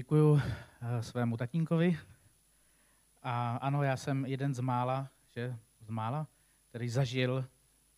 Děkuju 0.00 0.40
eh, 0.40 1.02
svému 1.02 1.36
tatínkovi. 1.36 1.98
A 3.22 3.56
ano, 3.56 3.82
já 3.82 3.96
jsem 3.96 4.26
jeden 4.26 4.54
z 4.54 4.60
mála, 4.60 5.10
že 5.28 5.58
z 5.80 5.90
mála, 5.90 6.26
který 6.68 6.88
zažil 6.88 7.48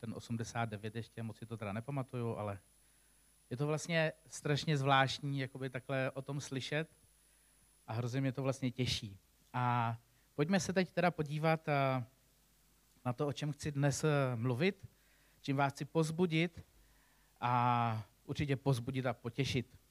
ten 0.00 0.14
89 0.14 0.96
ještě, 0.96 1.22
moc 1.22 1.36
si 1.36 1.46
to 1.46 1.56
teda 1.56 1.72
nepamatuju, 1.72 2.36
ale 2.36 2.58
je 3.50 3.56
to 3.56 3.66
vlastně 3.66 4.12
strašně 4.28 4.76
zvláštní, 4.76 5.38
jakoby 5.38 5.70
takhle 5.70 6.10
o 6.10 6.22
tom 6.22 6.40
slyšet 6.40 6.88
a 7.86 7.92
hrozně 7.92 8.20
mě 8.20 8.32
to 8.32 8.42
vlastně 8.42 8.70
těší. 8.70 9.18
A 9.52 9.96
pojďme 10.34 10.60
se 10.60 10.72
teď 10.72 10.92
teda 10.92 11.10
podívat 11.10 11.68
eh, 11.68 12.04
na 13.04 13.12
to, 13.12 13.26
o 13.26 13.32
čem 13.32 13.52
chci 13.52 13.72
dnes 13.72 14.04
eh, 14.04 14.36
mluvit, 14.36 14.88
čím 15.40 15.56
vás 15.56 15.72
chci 15.72 15.84
pozbudit 15.84 16.64
a 17.40 18.04
určitě 18.24 18.56
pozbudit 18.56 19.06
a 19.06 19.12
potěšit. 19.12 19.81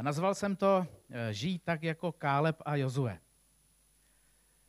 Nazval 0.00 0.34
jsem 0.34 0.56
to 0.56 0.86
eh, 1.10 1.34
Žij 1.34 1.58
tak 1.58 1.82
jako 1.82 2.12
Káleb 2.12 2.62
a 2.64 2.76
Jozue. 2.76 3.18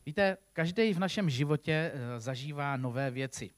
Víte, 0.05 0.37
každý 0.53 0.93
v 0.93 0.99
našem 0.99 1.29
životě 1.29 1.91
eh, 1.93 2.19
zažívá 2.19 2.77
nové 2.77 3.11
věci, 3.11 3.51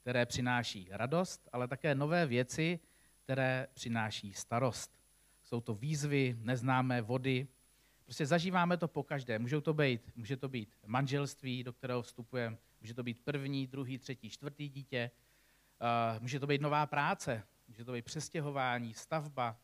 které 0.00 0.26
přináší 0.26 0.88
radost, 0.90 1.48
ale 1.52 1.68
také 1.68 1.94
nové 1.94 2.26
věci, 2.26 2.80
které 3.24 3.66
přináší 3.74 4.32
starost. 4.32 4.98
Jsou 5.42 5.60
to 5.60 5.74
výzvy, 5.74 6.36
neznámé 6.38 7.02
vody. 7.02 7.48
Prostě 8.04 8.26
zažíváme 8.26 8.76
to 8.76 8.88
po 8.88 9.02
každé. 9.02 9.38
Může 9.38 9.60
to 9.60 9.74
být, 9.74 10.12
může 10.16 10.36
to 10.36 10.48
být 10.48 10.76
manželství, 10.86 11.64
do 11.64 11.72
kterého 11.72 12.02
vstupujeme, 12.02 12.56
může 12.80 12.94
to 12.94 13.02
být 13.02 13.20
první, 13.24 13.66
druhý, 13.66 13.98
třetí, 13.98 14.30
čtvrtý 14.30 14.68
dítě, 14.68 15.10
eh, 15.80 16.20
může 16.20 16.40
to 16.40 16.46
být 16.46 16.60
nová 16.60 16.86
práce, 16.86 17.42
může 17.68 17.84
to 17.84 17.92
být 17.92 18.04
přestěhování, 18.04 18.94
stavba, 18.94 19.56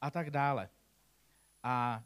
a 0.00 0.10
tak 0.10 0.30
dále. 0.30 0.68
A 1.64 2.04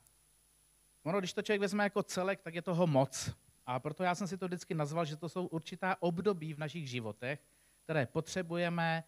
ono, 1.03 1.19
když 1.19 1.33
to 1.33 1.43
člověk 1.43 1.61
vezme 1.61 1.85
jako 1.85 2.03
celek, 2.03 2.41
tak 2.41 2.55
je 2.55 2.63
toho 2.63 2.87
moc. 2.87 3.31
A 3.67 3.81
proto 3.81 4.03
já 4.03 4.15
jsem 4.15 4.27
si 4.27 4.39
to 4.39 4.47
vždycky 4.47 4.75
nazval, 4.75 5.05
že 5.05 5.17
to 5.17 5.29
jsou 5.29 5.47
určitá 5.47 6.03
období 6.03 6.55
v 6.55 6.59
našich 6.59 6.91
životech, 6.91 7.41
které 7.85 8.07
potřebujeme 8.07 9.05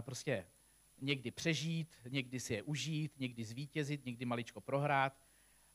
prostě 0.00 0.46
někdy 1.00 1.30
přežít, 1.30 1.96
někdy 2.08 2.40
si 2.40 2.54
je 2.54 2.62
užít, 2.62 3.12
někdy 3.18 3.44
zvítězit, 3.44 4.04
někdy 4.04 4.24
maličko 4.24 4.60
prohrát, 4.60 5.16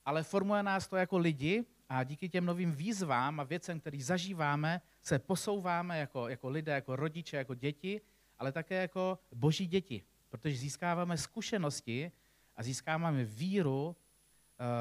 ale 0.06 0.24
formuje 0.24 0.64
nás 0.64 0.88
to 0.88 0.96
jako 0.96 1.18
lidi 1.18 1.66
a 1.90 2.04
díky 2.04 2.30
těm 2.30 2.46
novým 2.46 2.72
výzvám 2.72 3.40
a 3.40 3.44
věcem, 3.44 3.80
který 3.80 4.02
zažíváme, 4.02 4.82
se 5.02 5.20
posouváme 5.20 6.00
jako, 6.00 6.28
jako 6.28 6.50
lidé, 6.50 6.72
jako 6.72 6.96
rodiče, 6.96 7.38
jako 7.38 7.54
děti, 7.54 8.02
ale 8.38 8.52
také 8.52 8.76
jako 8.76 9.20
boží 9.32 9.68
děti, 9.68 10.04
protože 10.30 10.58
získáváme 10.58 11.18
zkušenosti, 11.18 12.12
a 12.56 12.64
získáváme 12.64 13.26
víru 13.26 13.96
eh, 13.96 14.05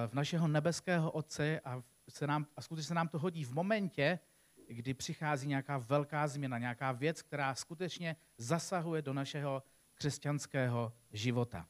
v 0.06 0.14
našeho 0.14 0.48
nebeského 0.48 1.11
Otce 1.11 1.61
a, 1.61 1.83
se 2.08 2.27
nám, 2.27 2.47
a 2.56 2.62
skutečně 2.62 2.89
se 2.89 2.94
nám 2.94 3.08
to 3.08 3.19
hodí 3.19 3.44
v 3.44 3.53
momentě, 3.53 4.19
kdy 4.69 4.94
přichází 4.94 5.48
nějaká 5.48 5.78
velká 5.78 6.28
změna, 6.28 6.58
nějaká 6.58 6.92
věc, 6.92 7.22
která 7.22 7.55
skutečně 7.55 8.16
zasahuje 8.39 9.03
do 9.03 9.12
našeho 9.12 9.62
křesťanského 9.94 10.92
života. 11.12 11.69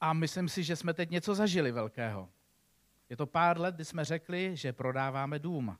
A 0.00 0.12
myslím 0.12 0.48
si, 0.48 0.64
že 0.64 0.76
jsme 0.76 0.94
teď 0.94 1.10
něco 1.10 1.34
zažili 1.34 1.72
velkého. 1.72 2.28
Je 3.08 3.16
to 3.16 3.26
pár 3.26 3.60
let, 3.60 3.74
kdy 3.74 3.84
jsme 3.84 4.04
řekli, 4.04 4.56
že 4.56 4.72
prodáváme 4.72 5.38
dům. 5.38 5.78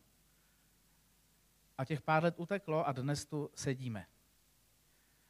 A 1.79 1.85
těch 1.85 2.03
pár 2.03 2.25
let 2.25 2.35
uteklo 2.39 2.87
a 2.87 2.93
dnes 2.93 3.25
tu 3.27 3.51
sedíme. 3.55 4.07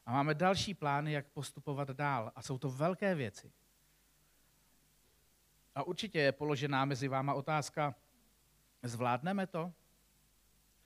A 0.06 0.12
máme 0.12 0.34
další 0.34 0.74
plány, 0.74 1.12
jak 1.12 1.26
postupovat 1.26 1.90
dál. 1.90 2.32
A 2.34 2.42
jsou 2.42 2.58
to 2.58 2.70
velké 2.70 3.14
věci. 3.14 3.52
A 5.74 5.82
určitě 5.82 6.18
je 6.18 6.32
položená 6.32 6.84
mezi 6.84 7.08
váma 7.08 7.34
otázka, 7.34 7.94
zvládneme 8.82 9.46
to? 9.46 9.72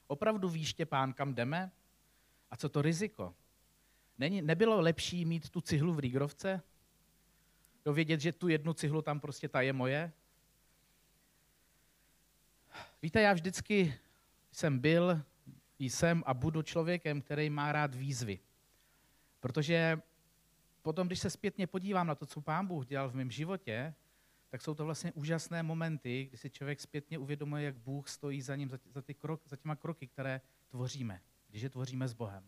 Opravdu 0.06 0.48
ví 0.48 0.64
Štěpán, 0.64 1.12
kam 1.12 1.34
jdeme? 1.34 1.72
A 2.50 2.56
co 2.56 2.68
to 2.68 2.82
riziko? 2.82 3.34
Není, 4.18 4.42
nebylo 4.42 4.80
lepší 4.80 5.24
mít 5.24 5.50
tu 5.50 5.60
cihlu 5.60 5.94
v 5.94 5.98
Rýgrovce? 5.98 6.62
Dovědět, 7.84 8.20
že 8.20 8.32
tu 8.32 8.48
jednu 8.48 8.74
cihlu 8.74 9.02
tam 9.02 9.20
prostě 9.20 9.48
ta 9.48 9.60
je 9.60 9.72
moje? 9.72 10.12
Víte, 13.02 13.20
já 13.20 13.32
vždycky 13.32 13.98
jsem 14.52 14.78
byl, 14.78 15.22
jsem 15.78 16.22
a 16.26 16.34
budu 16.34 16.62
člověkem, 16.62 17.22
který 17.22 17.50
má 17.50 17.72
rád 17.72 17.94
výzvy. 17.94 18.38
Protože 19.40 20.00
potom, 20.82 21.06
když 21.06 21.18
se 21.18 21.30
zpětně 21.30 21.66
podívám 21.66 22.06
na 22.06 22.14
to, 22.14 22.26
co 22.26 22.40
Pán 22.40 22.66
Bůh 22.66 22.86
dělal 22.86 23.08
v 23.08 23.14
mém 23.14 23.30
životě, 23.30 23.94
tak 24.56 24.62
jsou 24.62 24.74
to 24.74 24.84
vlastně 24.84 25.12
úžasné 25.12 25.62
momenty, 25.62 26.24
kdy 26.24 26.36
si 26.36 26.50
člověk 26.50 26.80
zpětně 26.80 27.18
uvědomuje, 27.18 27.64
jak 27.64 27.76
Bůh 27.76 28.08
stojí 28.08 28.42
za 28.42 28.56
ním, 28.56 28.70
za, 28.88 29.02
ty 29.02 29.14
krok, 29.14 29.42
za 29.48 29.56
těma 29.56 29.76
kroky, 29.76 30.06
které 30.06 30.40
tvoříme, 30.68 31.20
když 31.48 31.62
je 31.62 31.70
tvoříme 31.70 32.08
s 32.08 32.12
Bohem. 32.12 32.44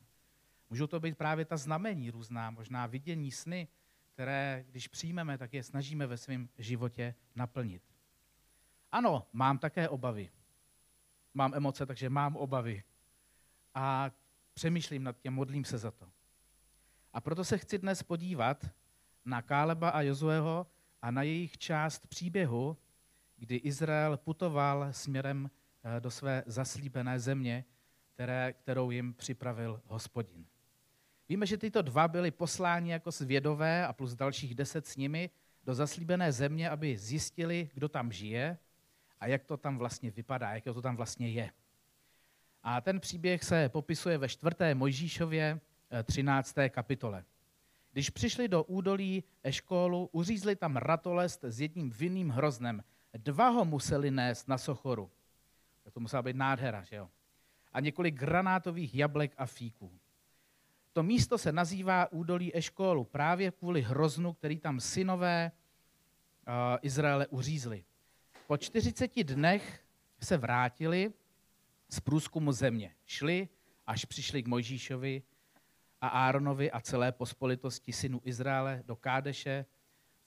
Můžou 0.71 0.87
to 0.87 1.01
být 1.01 1.19
právě 1.19 1.45
ta 1.45 1.57
znamení 1.57 2.11
různá, 2.11 2.51
možná 2.51 2.87
vidění 2.87 3.33
sny, 3.33 3.69
které, 4.13 4.65
když 4.69 4.89
přijmeme, 4.89 5.39
tak 5.39 5.55
je 5.55 5.63
snažíme 5.63 6.07
ve 6.07 6.17
svém 6.17 6.49
životě 6.59 7.15
naplnit. 7.35 7.83
Ano, 8.93 9.27
mám 9.33 9.59
také 9.59 9.89
obavy. 9.89 10.31
Mám 11.35 11.55
emoce, 11.55 11.87
takže 11.87 12.11
mám 12.11 12.37
obavy. 12.37 12.83
A 13.75 14.11
přemýšlím 14.55 15.03
nad 15.03 15.19
tím, 15.19 15.33
modlím 15.33 15.65
se 15.65 15.79
za 15.79 15.91
to. 15.91 16.11
A 17.13 17.21
proto 17.21 17.45
se 17.45 17.59
chci 17.59 17.79
dnes 17.79 18.03
podívat 18.03 18.71
na 19.25 19.43
Káleba 19.43 19.91
a 19.91 20.01
Jozueho 20.01 20.67
a 21.03 21.11
na 21.11 21.23
jejich 21.23 21.59
část 21.59 22.07
příběhu, 22.07 22.77
kdy 23.37 23.57
Izrael 23.57 24.17
putoval 24.17 24.89
směrem 24.91 25.51
eh, 25.85 26.01
do 26.01 26.11
své 26.11 26.43
zaslíbené 26.47 27.21
země, 27.21 27.65
které, 28.15 28.53
kterou 28.53 28.91
jim 28.91 29.15
připravil 29.15 29.83
hospodin. 29.87 30.47
Víme, 31.29 31.47
že 31.47 31.59
tyto 31.59 31.83
dva 31.83 32.09
byli 32.09 32.31
posláni 32.31 32.91
jako 32.91 33.13
svědové 33.13 33.87
a 33.87 33.93
plus 33.93 34.15
dalších 34.15 34.55
deset 34.55 34.87
s 34.87 34.97
nimi 34.97 35.31
do 35.65 35.75
zaslíbené 35.75 36.33
země, 36.33 36.71
aby 36.71 36.99
zjistili, 36.99 37.71
kdo 37.75 37.89
tam 37.89 38.13
žije 38.13 38.59
a 39.21 39.27
jak 39.27 39.45
to 39.45 39.57
tam 39.57 39.79
vlastně 39.79 40.11
vypadá, 40.11 40.55
jak 40.55 40.65
to 40.65 40.83
tam 40.83 40.97
vlastně 40.97 41.29
je. 41.29 41.51
A 42.63 42.81
ten 42.81 43.01
příběh 43.01 43.45
se 43.45 43.69
popisuje 43.69 44.19
ve 44.19 44.29
čtvrté 44.29 44.75
Mojžíšově 44.75 45.61
13. 46.05 46.55
kapitole. 46.69 47.25
Když 47.99 48.11
přišli 48.11 48.49
do 48.49 48.65
údolí 48.65 49.25
Eškólu, 49.43 50.09
uřízli 50.13 50.57
tam 50.57 50.77
ratolest 50.77 51.45
s 51.45 51.61
jedním 51.61 51.91
vinným 51.91 52.31
hroznem. 52.31 52.85
Dva 53.15 53.49
ho 53.49 53.65
museli 53.65 54.11
nést 54.11 54.49
na 54.49 54.59
sochoru. 54.59 55.11
To 55.93 56.01
musela 56.01 56.23
být 56.23 56.37
nádhera, 56.37 56.83
že 56.83 56.97
jo? 56.97 57.09
A 57.73 57.81
několik 57.81 58.15
granátových 58.15 58.95
jablek 58.95 59.35
a 59.37 59.47
fíků. 59.47 59.93
To 60.93 61.03
místo 61.03 61.39
se 61.39 61.53
nazývá 61.53 62.13
údolí 62.13 62.57
Eškólu 62.57 63.05
právě 63.05 63.51
kvůli 63.51 63.83
hroznu, 63.83 64.33
který 64.33 64.59
tam 64.59 64.81
synové 64.81 65.53
uh, 65.53 66.55
Izraele 66.83 67.27
uřízli. 67.27 67.85
Po 68.47 68.57
40 68.57 69.25
dnech 69.25 69.85
se 70.21 70.37
vrátili 70.37 71.13
z 71.89 72.01
průzkumu 72.01 72.53
země. 72.53 72.95
Šli, 73.07 73.49
až 73.87 74.05
přišli 74.05 74.43
k 74.43 74.49
Mojžíšovi 74.49 75.23
a 76.01 76.09
Áronovi 76.09 76.71
a 76.71 76.81
celé 76.81 77.13
pospolitosti 77.13 77.93
synu 77.93 78.21
Izraele 78.25 78.83
do 78.87 78.97
Kádeše 78.97 79.67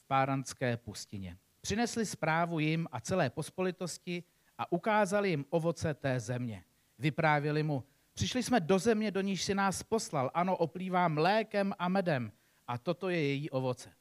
v 0.03 0.07
Páranské 0.07 0.77
pustině. 0.77 1.37
Přinesli 1.61 2.05
zprávu 2.05 2.59
jim 2.59 2.87
a 2.91 2.99
celé 2.99 3.29
pospolitosti 3.29 4.23
a 4.57 4.71
ukázali 4.71 5.29
jim 5.29 5.45
ovoce 5.49 5.93
té 5.93 6.19
země. 6.19 6.63
Vyprávěli 6.99 7.63
mu, 7.63 7.83
přišli 8.13 8.43
jsme 8.43 8.59
do 8.59 8.79
země, 8.79 9.11
do 9.11 9.21
níž 9.21 9.43
si 9.43 9.55
nás 9.55 9.83
poslal, 9.83 10.31
ano, 10.33 10.57
oplývá 10.57 11.07
mlékem 11.07 11.73
a 11.79 11.89
medem 11.89 12.31
a 12.67 12.77
toto 12.77 13.09
je 13.09 13.21
její 13.27 13.49
ovoce. 13.49 13.91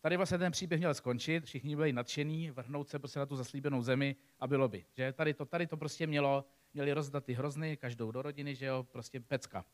Tady 0.00 0.16
vlastně 0.16 0.38
ten 0.38 0.52
příběh 0.52 0.80
měl 0.80 0.94
skončit, 0.94 1.44
všichni 1.44 1.76
byli 1.76 1.92
nadšení, 1.92 2.50
vrhnout 2.50 2.88
se 2.88 2.98
prostě 2.98 3.18
na 3.18 3.26
tu 3.26 3.36
zaslíbenou 3.36 3.82
zemi 3.82 4.16
a 4.40 4.46
bylo 4.46 4.68
by. 4.68 4.84
Že? 4.96 5.12
Tady, 5.12 5.34
to, 5.34 5.44
tady 5.44 5.66
to 5.66 5.76
prostě 5.76 6.06
mělo, 6.06 6.44
měli 6.74 6.92
rozdat 6.92 7.24
ty 7.24 7.32
hrozny, 7.32 7.76
každou 7.76 8.10
do 8.10 8.22
rodiny, 8.22 8.54
že 8.54 8.66
jo, 8.66 8.86
prostě 8.92 9.20
pecka. 9.20 9.64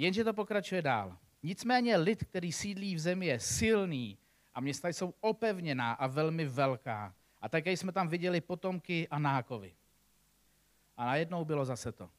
Jenže 0.00 0.24
to 0.24 0.34
pokračuje 0.34 0.82
dál. 0.82 1.18
Nicméně 1.42 1.96
lid, 1.96 2.24
který 2.24 2.52
sídlí 2.52 2.94
v 2.94 2.98
zemi, 2.98 3.26
je 3.26 3.40
silný 3.40 4.18
a 4.54 4.60
města 4.60 4.88
jsou 4.88 5.14
opevněná 5.20 5.92
a 5.92 6.06
velmi 6.06 6.44
velká. 6.44 7.14
A 7.40 7.48
také 7.48 7.72
jsme 7.72 7.92
tam 7.92 8.08
viděli 8.08 8.40
potomky 8.40 9.08
Anákovi. 9.08 9.74
A 10.96 11.04
najednou 11.04 11.44
bylo 11.44 11.64
zase 11.64 11.92
to. 11.92 12.10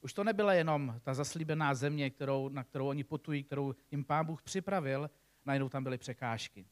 Už 0.00 0.12
to 0.12 0.24
nebyla 0.24 0.54
jenom 0.54 1.00
ta 1.02 1.14
zaslíbená 1.14 1.74
země, 1.74 2.10
kterou, 2.10 2.48
na 2.48 2.64
kterou 2.64 2.88
oni 2.88 3.04
potují, 3.04 3.42
kterou 3.42 3.74
jim 3.90 4.04
pán 4.04 4.26
Bůh 4.26 4.42
připravil, 4.42 5.10
najednou 5.44 5.68
tam 5.68 5.84
byly 5.84 5.98
překážky. 5.98 6.66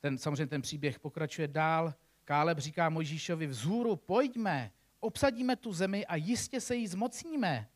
Ten, 0.00 0.18
samozřejmě 0.18 0.46
ten 0.46 0.62
příběh 0.62 1.00
pokračuje 1.00 1.48
dál. 1.48 1.94
Káleb 2.24 2.58
říká 2.58 2.88
Mojžíšovi, 2.88 3.46
vzhůru 3.46 3.96
pojďme, 3.96 4.72
obsadíme 5.00 5.56
tu 5.56 5.72
zemi 5.72 6.06
a 6.06 6.16
jistě 6.16 6.60
se 6.60 6.76
jí 6.76 6.86
zmocníme. 6.86 7.68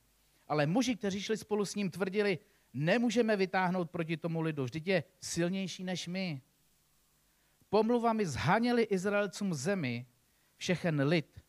Ale 0.52 0.66
muži, 0.66 0.96
kteří 0.96 1.22
šli 1.22 1.36
spolu 1.36 1.64
s 1.64 1.74
ním, 1.74 1.90
tvrdili, 1.90 2.38
nemůžeme 2.72 3.36
vytáhnout 3.36 3.90
proti 3.90 4.16
tomu 4.16 4.40
lidu, 4.40 4.64
vždyť 4.64 4.86
je 4.86 5.04
silnější 5.20 5.84
než 5.84 6.08
my. 6.08 6.42
Pomluvami 7.68 8.26
zhaněli 8.26 8.82
Izraelcům 8.82 9.54
zemi, 9.54 10.06
všechen 10.56 11.00
lid. 11.00 11.44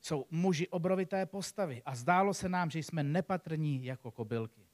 Jsou 0.00 0.26
muži 0.30 0.68
obrovité 0.68 1.26
postavy 1.26 1.82
a 1.82 1.94
zdálo 1.94 2.34
se 2.34 2.48
nám, 2.48 2.70
že 2.70 2.78
jsme 2.78 3.02
nepatrní 3.02 3.84
jako 3.84 4.10
kobylky. 4.10 4.66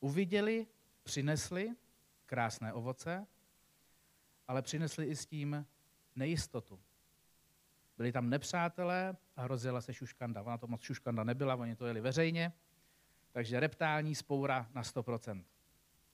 Uviděli, 0.00 0.66
přinesli 1.02 1.74
krásné 2.26 2.72
ovoce, 2.72 3.26
ale 4.48 4.62
přinesli 4.62 5.06
i 5.06 5.16
s 5.16 5.26
tím 5.26 5.66
nejistotu. 6.16 6.80
Byli 7.96 8.12
tam 8.12 8.30
nepřátelé 8.30 9.16
a 9.40 9.42
hrozila 9.42 9.80
se 9.80 9.94
šuškanda. 9.94 10.42
Ona 10.42 10.58
to 10.58 10.66
moc 10.66 10.82
šuškanda 10.82 11.24
nebyla, 11.24 11.54
oni 11.54 11.76
to 11.76 11.86
jeli 11.86 12.00
veřejně, 12.00 12.52
takže 13.32 13.60
reptální 13.60 14.14
spoura 14.14 14.68
na 14.74 14.82
100%. 14.82 15.44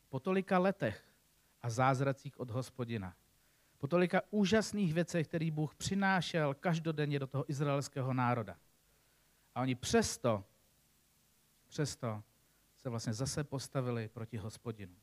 Po 0.09 0.21
tolika 0.21 0.59
letech 0.59 1.05
a 1.63 1.71
zázracích 1.71 2.41
od 2.41 2.51
hospodina, 2.51 3.17
po 3.79 3.87
tolika 3.87 4.23
úžasných 4.31 4.95
věcech, 4.95 5.29
který 5.29 5.51
Bůh 5.51 5.75
přinášel 5.75 6.55
každodenně 6.55 7.19
do 7.19 7.27
toho 7.27 7.51
izraelského 7.51 8.15
národa. 8.15 8.57
A 9.55 9.61
oni 9.61 9.75
přesto, 9.75 10.45
přesto 11.69 12.23
se 12.79 12.89
vlastně 12.89 13.13
zase 13.13 13.45
postavili 13.45 14.09
proti 14.09 14.37
hospodinu. 14.37 14.97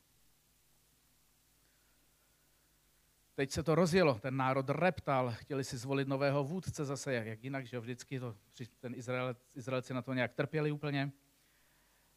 Teď 3.35 3.51
se 3.51 3.63
to 3.63 3.75
rozjelo, 3.75 4.19
ten 4.19 4.37
národ 4.37 4.69
reptal, 4.69 5.31
chtěli 5.31 5.63
si 5.63 5.77
zvolit 5.77 6.07
nového 6.07 6.43
vůdce 6.43 6.85
zase, 6.85 7.13
jak, 7.13 7.27
jak 7.27 7.43
jinak, 7.43 7.65
že 7.65 7.79
vždycky 7.79 8.19
to, 8.19 8.35
ten 8.79 8.93
Izrael, 8.95 9.35
Izraelci 9.55 9.93
na 9.93 10.01
to 10.01 10.13
nějak 10.13 10.33
trpěli 10.33 10.71
úplně. 10.71 11.11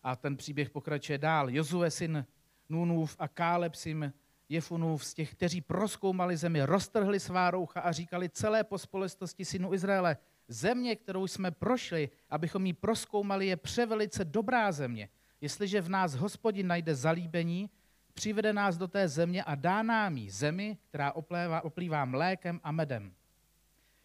A 0.02 0.16
ten 0.16 0.36
příběh 0.36 0.70
pokračuje 0.70 1.18
dál. 1.18 1.50
Jozue 1.50 1.90
syn 1.90 2.26
Nunův 2.68 3.16
a 3.18 3.28
Káleb 3.28 3.74
syn 3.74 4.12
Jefunův 4.48 5.04
z 5.04 5.14
těch, 5.14 5.34
kteří 5.34 5.60
proskoumali 5.60 6.36
zemi, 6.36 6.62
roztrhli 6.62 7.20
svá 7.20 7.50
roucha 7.50 7.80
a 7.80 7.92
říkali 7.92 8.28
celé 8.28 8.64
pospolestosti 8.64 9.44
synu 9.44 9.74
Izraele, 9.74 10.16
země, 10.48 10.96
kterou 10.96 11.26
jsme 11.26 11.50
prošli, 11.50 12.10
abychom 12.30 12.66
ji 12.66 12.72
proskoumali, 12.72 13.46
je 13.46 13.56
převelice 13.56 14.24
dobrá 14.24 14.72
země. 14.72 15.08
Jestliže 15.40 15.80
v 15.80 15.88
nás 15.88 16.14
hospodin 16.14 16.66
najde 16.66 16.94
zalíbení, 16.94 17.70
přivede 18.16 18.52
nás 18.52 18.76
do 18.76 18.88
té 18.88 19.08
země 19.08 19.44
a 19.44 19.54
dá 19.54 19.82
nám 19.82 20.16
jí 20.16 20.30
zemi, 20.30 20.78
která 20.88 21.12
oplévá, 21.12 21.64
oplývá 21.64 22.04
mlékem 22.04 22.60
a 22.64 22.72
medem. 22.72 23.14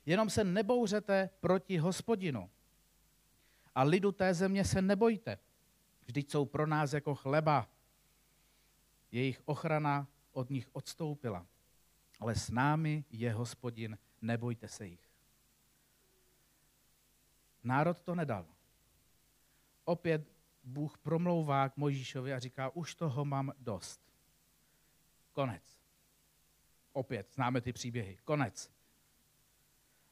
Jenom 0.06 0.30
se 0.30 0.44
nebouřete 0.44 1.30
proti 1.40 1.78
hospodinu. 1.78 2.50
A 3.76 3.84
lidu 3.84 4.12
té 4.12 4.34
země 4.34 4.66
se 4.66 4.82
nebojte. 4.82 5.38
Vždyť 6.06 6.32
jsou 6.32 6.46
pro 6.46 6.68
nás 6.68 6.94
jako 6.94 7.16
chleba. 7.16 7.68
Jejich 9.12 9.42
ochrana 9.46 10.08
od 10.32 10.50
nich 10.50 10.68
odstoupila. 10.72 11.46
Ale 12.20 12.36
s 12.36 12.50
námi 12.50 13.04
je 13.10 13.34
hospodin, 13.34 13.98
nebojte 14.22 14.68
se 14.68 14.88
jich. 14.88 15.10
Národ 17.64 18.02
to 18.02 18.16
nedal. 18.16 18.46
Opět 19.86 20.41
Bůh 20.64 20.98
promlouvá 20.98 21.70
k 21.70 21.78
Mojžíšovi 21.78 22.34
a 22.34 22.40
říká, 22.40 22.70
už 22.70 22.96
toho 22.96 23.26
mám 23.26 23.52
dost. 23.60 24.02
Konec. 25.32 25.64
Opět 26.94 27.28
známe 27.34 27.62
ty 27.62 27.74
příběhy. 27.74 28.18
Konec. 28.24 28.72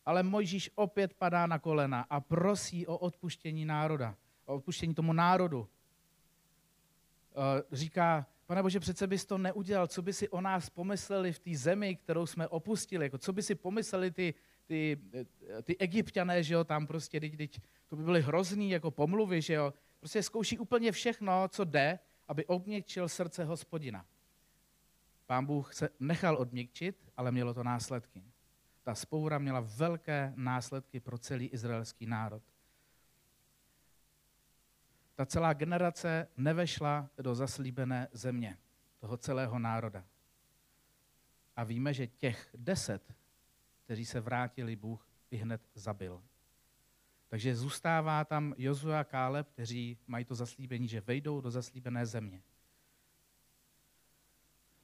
Ale 0.06 0.24
Mojžíš 0.24 0.72
opět 0.76 1.14
padá 1.14 1.48
na 1.48 1.60
kolena 1.60 2.02
a 2.10 2.20
prosí 2.20 2.88
o 2.88 2.98
odpuštění 2.98 3.66
národa, 3.66 4.16
o 4.46 4.56
odpuštění 4.56 4.94
tomu 4.94 5.14
národu. 5.14 5.70
Eh, 7.32 7.64
říká, 7.72 8.28
pane 8.46 8.64
Bože, 8.64 8.80
přece 8.80 9.08
bys 9.08 9.26
to 9.26 9.38
neudělal, 9.38 9.88
co 9.88 10.02
by 10.02 10.14
si 10.14 10.30
o 10.30 10.42
nás 10.42 10.70
pomysleli 10.70 11.34
v 11.34 11.40
té 11.40 11.56
zemi, 11.56 11.96
kterou 11.96 12.26
jsme 12.26 12.48
opustili, 12.48 13.06
jako 13.06 13.18
co 13.18 13.34
by 13.34 13.44
si 13.44 13.56
pomysleli 13.56 14.12
ty, 14.12 14.34
ty, 14.66 14.98
eh, 15.14 15.62
ty 15.62 15.78
egyptiané, 15.78 16.44
že 16.44 16.54
jo, 16.54 16.64
tam 16.64 16.88
prostě, 16.88 17.20
teď, 17.20 17.38
teď, 17.38 17.62
to 17.88 17.96
by 17.96 18.04
byly 18.04 18.22
hrozný 18.22 18.70
jako 18.70 18.92
pomluvy, 18.92 19.42
že 19.42 19.54
jo, 19.54 19.74
Prostě 20.00 20.24
zkouší 20.24 20.58
úplně 20.58 20.92
všechno, 20.92 21.48
co 21.48 21.64
jde, 21.64 22.00
aby 22.28 22.46
obměkčil 22.46 23.10
srdce 23.10 23.46
hospodina. 23.46 24.06
Pán 25.26 25.46
Bůh 25.46 25.74
se 25.74 25.90
nechal 26.00 26.38
odměkčit, 26.38 27.10
ale 27.18 27.32
mělo 27.32 27.54
to 27.54 27.64
následky. 27.64 28.24
Ta 28.84 28.96
spoura 28.96 29.40
měla 29.40 29.60
velké 29.60 30.34
následky 30.36 31.00
pro 31.00 31.18
celý 31.18 31.48
izraelský 31.48 32.06
národ. 32.06 32.44
Ta 35.16 35.26
celá 35.26 35.54
generace 35.54 36.28
nevešla 36.38 37.10
do 37.18 37.36
zaslíbené 37.36 38.08
země, 38.12 38.58
toho 39.00 39.18
celého 39.18 39.60
národa. 39.60 40.06
A 41.56 41.64
víme, 41.64 41.94
že 41.94 42.08
těch 42.08 42.50
deset, 42.58 43.14
kteří 43.86 44.06
se 44.06 44.20
vrátili, 44.20 44.76
Bůh 44.76 45.08
i 45.32 45.38
hned 45.38 45.62
zabil. 45.74 46.24
Takže 47.30 47.56
zůstává 47.56 48.26
tam 48.26 48.54
Jozu 48.58 48.94
a 48.94 49.04
Káleb, 49.04 49.48
kteří 49.50 49.98
mají 50.08 50.26
to 50.26 50.36
zaslíbení, 50.36 50.88
že 50.88 51.02
vejdou 51.02 51.42
do 51.42 51.52
zaslíbené 51.52 52.06
země. 52.06 52.42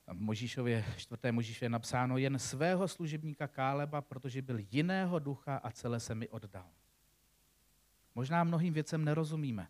V 0.07 0.21
Možíšově, 0.21 0.85
čtvrté 0.97 1.31
Možíšově 1.31 1.65
je 1.65 1.69
napsáno 1.69 2.17
jen 2.17 2.39
svého 2.39 2.87
služebníka 2.87 3.47
Káleba, 3.47 4.01
protože 4.01 4.41
byl 4.41 4.59
jiného 4.71 5.19
ducha 5.19 5.57
a 5.57 5.71
celé 5.71 5.99
se 5.99 6.15
mi 6.15 6.29
oddal. 6.29 6.69
Možná 8.15 8.43
mnohým 8.43 8.73
věcem 8.73 9.05
nerozumíme. 9.05 9.67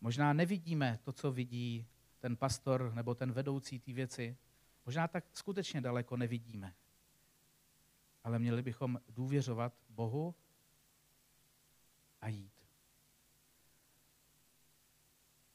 Možná 0.00 0.32
nevidíme 0.32 0.98
to, 1.02 1.12
co 1.12 1.32
vidí 1.32 1.86
ten 2.18 2.36
pastor 2.36 2.92
nebo 2.94 3.14
ten 3.14 3.32
vedoucí 3.32 3.80
ty 3.80 3.92
věci. 3.92 4.36
Možná 4.86 5.08
tak 5.08 5.24
skutečně 5.32 5.80
daleko 5.80 6.16
nevidíme. 6.16 6.74
Ale 8.24 8.38
měli 8.38 8.62
bychom 8.62 9.00
důvěřovat 9.08 9.72
Bohu 9.88 10.34
a 12.22 12.28
jít. 12.28 12.52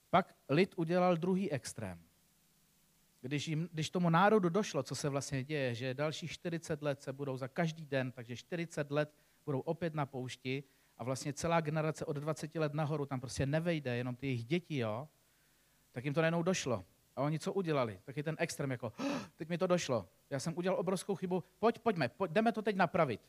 Pak 0.09 0.35
lid 0.49 0.73
udělal 0.75 1.17
druhý 1.17 1.51
extrém. 1.51 2.01
Když, 3.21 3.47
jim, 3.47 3.69
když 3.73 3.89
tomu 3.89 4.09
národu 4.09 4.49
došlo, 4.49 4.83
co 4.83 4.95
se 4.95 5.09
vlastně 5.09 5.43
děje, 5.43 5.75
že 5.75 5.93
další 5.93 6.27
40 6.27 6.81
let 6.81 7.01
se 7.01 7.13
budou 7.13 7.37
za 7.37 7.47
každý 7.47 7.85
den, 7.85 8.11
takže 8.11 8.35
40 8.35 8.91
let 8.91 9.13
budou 9.45 9.59
opět 9.59 9.95
na 9.95 10.05
poušti 10.05 10.63
a 10.97 11.03
vlastně 11.03 11.33
celá 11.33 11.61
generace 11.61 12.05
od 12.05 12.13
20 12.13 12.55
let 12.55 12.73
nahoru 12.73 13.05
tam 13.05 13.19
prostě 13.19 13.45
nevejde, 13.45 13.97
jenom 13.97 14.15
ty 14.15 14.27
jejich 14.27 14.45
děti, 14.45 14.77
jo, 14.77 15.07
tak 15.91 16.05
jim 16.05 16.13
to 16.13 16.21
najednou 16.21 16.43
došlo. 16.43 16.85
A 17.15 17.21
oni 17.21 17.39
co 17.39 17.53
udělali? 17.53 17.99
Taky 18.03 18.23
ten 18.23 18.35
extrém, 18.39 18.71
jako, 18.71 18.93
teď 19.35 19.49
mi 19.49 19.57
to 19.57 19.67
došlo. 19.67 20.09
Já 20.29 20.39
jsem 20.39 20.57
udělal 20.57 20.79
obrovskou 20.79 21.15
chybu, 21.15 21.43
pojď, 21.59 21.79
pojďme, 21.79 22.09
pojď, 22.09 22.31
jdeme 22.31 22.51
to 22.51 22.61
teď 22.61 22.75
napravit. 22.75 23.21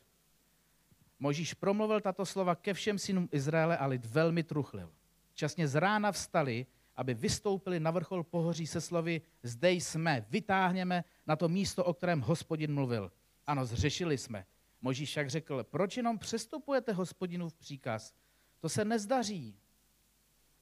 Možíš 1.19 1.53
promluvil 1.53 2.01
tato 2.01 2.25
slova 2.25 2.55
ke 2.55 2.73
všem 2.73 2.99
synům 2.99 3.29
Izraele 3.31 3.77
a 3.77 3.85
lid 3.85 4.05
velmi 4.05 4.43
truchlil. 4.43 4.91
Časně 5.33 5.67
z 5.67 5.75
rána 5.75 6.11
vstali, 6.11 6.65
aby 6.95 7.13
vystoupili 7.13 7.79
na 7.79 7.91
vrchol 7.91 8.23
pohoří 8.23 8.67
se 8.67 8.81
slovy 8.81 9.21
zde 9.43 9.71
jsme, 9.71 10.25
vytáhněme 10.29 11.03
na 11.27 11.35
to 11.35 11.49
místo, 11.49 11.85
o 11.85 11.93
kterém 11.93 12.21
hospodin 12.21 12.73
mluvil. 12.73 13.11
Ano, 13.47 13.65
zřešili 13.65 14.17
jsme. 14.17 14.45
Možíš 14.81 15.09
však 15.09 15.29
řekl, 15.29 15.63
proč 15.63 15.97
jenom 15.97 16.17
přestupujete 16.17 16.93
hospodinův 16.93 17.53
příkaz? 17.53 18.13
To 18.59 18.69
se 18.69 18.85
nezdaří. 18.85 19.59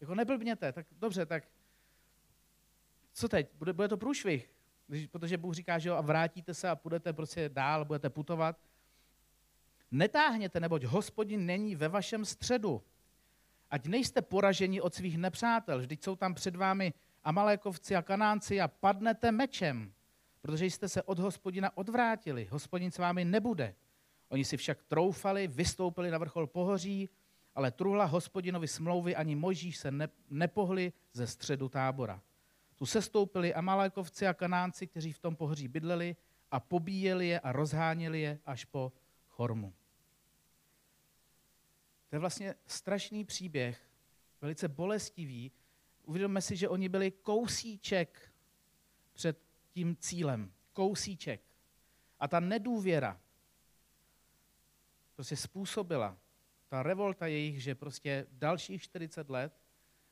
Jako 0.01 0.15
neblbněte, 0.15 0.71
tak 0.71 0.85
dobře, 0.91 1.25
tak 1.25 1.43
co 3.13 3.29
teď? 3.29 3.49
Bude, 3.53 3.73
bude 3.73 3.87
to 3.87 3.97
průšvih, 3.97 4.49
protože 5.11 5.37
Bůh 5.37 5.53
říká, 5.53 5.79
že 5.79 5.89
jo, 5.89 5.95
a 5.95 6.01
vrátíte 6.01 6.53
se 6.53 6.69
a 6.69 6.75
půjdete 6.75 7.13
prostě 7.13 7.49
dál, 7.49 7.85
budete 7.85 8.09
putovat. 8.09 8.59
Netáhněte, 9.91 10.59
neboť 10.59 10.83
hospodin 10.83 11.45
není 11.45 11.75
ve 11.75 11.87
vašem 11.87 12.25
středu. 12.25 12.83
Ať 13.69 13.85
nejste 13.85 14.21
poraženi 14.21 14.81
od 14.81 14.93
svých 14.93 15.17
nepřátel, 15.17 15.79
vždyť 15.79 16.03
jsou 16.03 16.15
tam 16.15 16.33
před 16.33 16.55
vámi 16.55 16.93
Amalékovci 17.23 17.95
a 17.95 18.01
Kanánci 18.01 18.61
a 18.61 18.67
padnete 18.67 19.31
mečem, 19.31 19.93
protože 20.41 20.65
jste 20.65 20.89
se 20.89 21.03
od 21.03 21.19
hospodina 21.19 21.77
odvrátili. 21.77 22.47
Hospodin 22.51 22.91
s 22.91 22.97
vámi 22.97 23.25
nebude. 23.25 23.75
Oni 24.29 24.45
si 24.45 24.57
však 24.57 24.83
troufali, 24.83 25.47
vystoupili 25.47 26.11
na 26.11 26.17
vrchol 26.17 26.47
pohoří, 26.47 27.09
ale 27.55 27.71
truhla 27.71 28.05
hospodinovi 28.05 28.67
smlouvy 28.67 29.15
ani 29.15 29.35
Možíš 29.35 29.77
se 29.77 29.91
ne, 29.91 30.07
nepohli 30.29 30.93
ze 31.13 31.27
středu 31.27 31.69
tábora. 31.69 32.21
Tu 32.75 32.85
sestoupili 32.85 33.53
Amalékovci 33.53 34.27
a 34.27 34.33
Kanánci, 34.33 34.87
kteří 34.87 35.11
v 35.11 35.19
tom 35.19 35.35
pohoří 35.35 35.67
bydleli 35.67 36.15
a 36.51 36.59
pobíjeli 36.59 37.27
je 37.27 37.39
a 37.39 37.51
rozháněli 37.51 38.21
je 38.21 38.39
až 38.45 38.65
po 38.65 38.91
Chormu. 39.37 39.73
To 42.09 42.15
je 42.15 42.19
vlastně 42.19 42.55
strašný 42.65 43.25
příběh, 43.25 43.89
velice 44.41 44.67
bolestivý. 44.67 45.51
Uvědomme 46.03 46.41
si, 46.41 46.55
že 46.55 46.69
oni 46.69 46.89
byli 46.89 47.11
kousíček 47.11 48.33
před 49.13 49.39
tím 49.69 49.95
cílem. 49.99 50.53
Kousíček. 50.73 51.41
A 52.19 52.27
ta 52.27 52.39
nedůvěra 52.39 53.21
prostě 55.15 55.35
způsobila, 55.35 56.17
ta 56.67 56.83
revolta 56.83 57.27
jejich, 57.27 57.63
že 57.63 57.75
prostě 57.75 58.27
dalších 58.31 58.81
40 58.81 59.29
let 59.29 59.67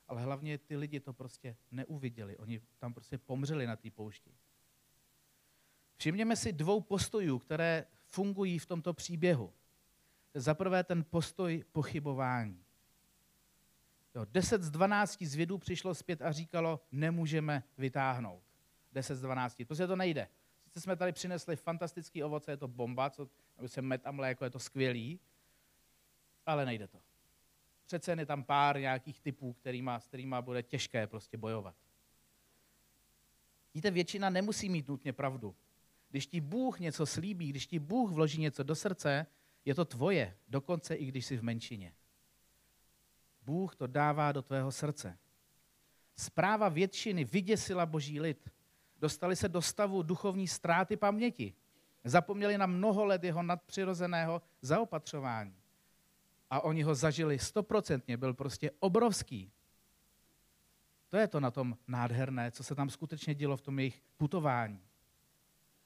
ale 0.07 0.21
hlavně 0.21 0.57
ty 0.57 0.77
lidi 0.77 0.99
to 0.99 1.13
prostě 1.13 1.57
neuviděli. 1.71 2.37
Oni 2.37 2.61
tam 2.79 2.93
prostě 2.93 3.17
pomřeli 3.17 3.67
na 3.67 3.75
té 3.75 3.91
poušti. 3.91 4.31
Všimněme 5.97 6.35
si 6.35 6.53
dvou 6.53 6.81
postojů, 6.81 7.39
které 7.39 7.85
fungují 8.15 8.59
v 8.59 8.65
tomto 8.65 8.93
příběhu. 8.93 9.53
Za 10.33 10.53
prvé 10.53 10.83
ten 10.83 11.03
postoj 11.03 11.63
pochybování. 11.71 12.65
Jo, 14.15 14.25
10 14.25 14.63
z 14.63 14.69
12 14.69 15.23
zvědů 15.23 15.57
přišlo 15.57 15.95
zpět 15.95 16.21
a 16.21 16.31
říkalo, 16.31 16.79
nemůžeme 16.91 17.63
vytáhnout. 17.77 18.43
10 18.93 19.15
z 19.15 19.21
12. 19.21 19.63
Prostě 19.67 19.87
to 19.87 19.95
nejde. 19.95 20.27
Sice 20.63 20.81
jsme 20.81 20.95
tady 20.95 21.11
přinesli 21.11 21.55
fantastický 21.55 22.23
ovoce, 22.23 22.51
je 22.51 22.57
to 22.57 22.67
bomba, 22.67 23.09
co, 23.09 23.29
se 23.65 23.81
met 23.81 24.07
a 24.07 24.11
mléko, 24.11 24.43
je 24.43 24.49
to 24.49 24.59
skvělý, 24.59 25.19
ale 26.45 26.65
nejde 26.65 26.87
to. 26.87 27.01
Přece 27.85 28.11
je 28.11 28.25
tam 28.25 28.43
pár 28.43 28.79
nějakých 28.79 29.21
typů, 29.21 29.53
kterýma, 29.53 29.99
s 29.99 30.07
kterými 30.07 30.35
bude 30.41 30.63
těžké 30.63 31.07
prostě 31.07 31.37
bojovat. 31.37 31.75
Víte, 33.73 33.91
většina 33.91 34.29
nemusí 34.29 34.69
mít 34.69 34.87
nutně 34.87 35.13
pravdu. 35.13 35.55
Když 36.15 36.27
ti 36.27 36.41
Bůh 36.41 36.79
něco 36.79 37.05
slíbí, 37.05 37.49
když 37.49 37.67
ti 37.67 37.79
Bůh 37.79 38.11
vloží 38.11 38.41
něco 38.41 38.63
do 38.63 38.75
srdce, 38.75 39.25
je 39.65 39.75
to 39.75 39.85
tvoje, 39.85 40.37
dokonce 40.47 40.95
i 40.95 41.05
když 41.05 41.25
jsi 41.25 41.37
v 41.37 41.43
menšině. 41.43 41.93
Bůh 43.41 43.75
to 43.75 43.87
dává 43.87 44.31
do 44.31 44.41
tvého 44.41 44.71
srdce. 44.71 45.17
Zpráva 46.15 46.69
většiny 46.69 47.23
vyděsila 47.23 47.85
boží 47.85 48.19
lid. 48.19 48.49
Dostali 48.99 49.35
se 49.35 49.49
do 49.49 49.61
stavu 49.61 50.03
duchovní 50.03 50.47
ztráty 50.47 50.97
paměti. 50.97 51.53
Zapomněli 52.03 52.57
na 52.57 52.65
mnoho 52.65 53.05
let 53.05 53.23
jeho 53.23 53.43
nadpřirozeného 53.43 54.41
zaopatřování. 54.61 55.55
A 56.49 56.61
oni 56.61 56.83
ho 56.83 56.95
zažili 56.95 57.39
stoprocentně, 57.39 58.17
byl 58.17 58.33
prostě 58.33 58.71
obrovský. 58.79 59.51
To 61.09 61.17
je 61.17 61.27
to 61.27 61.39
na 61.39 61.51
tom 61.51 61.77
nádherné, 61.87 62.51
co 62.51 62.63
se 62.63 62.75
tam 62.75 62.89
skutečně 62.89 63.35
dělo 63.35 63.57
v 63.57 63.61
tom 63.61 63.79
jejich 63.79 64.01
putování. 64.17 64.81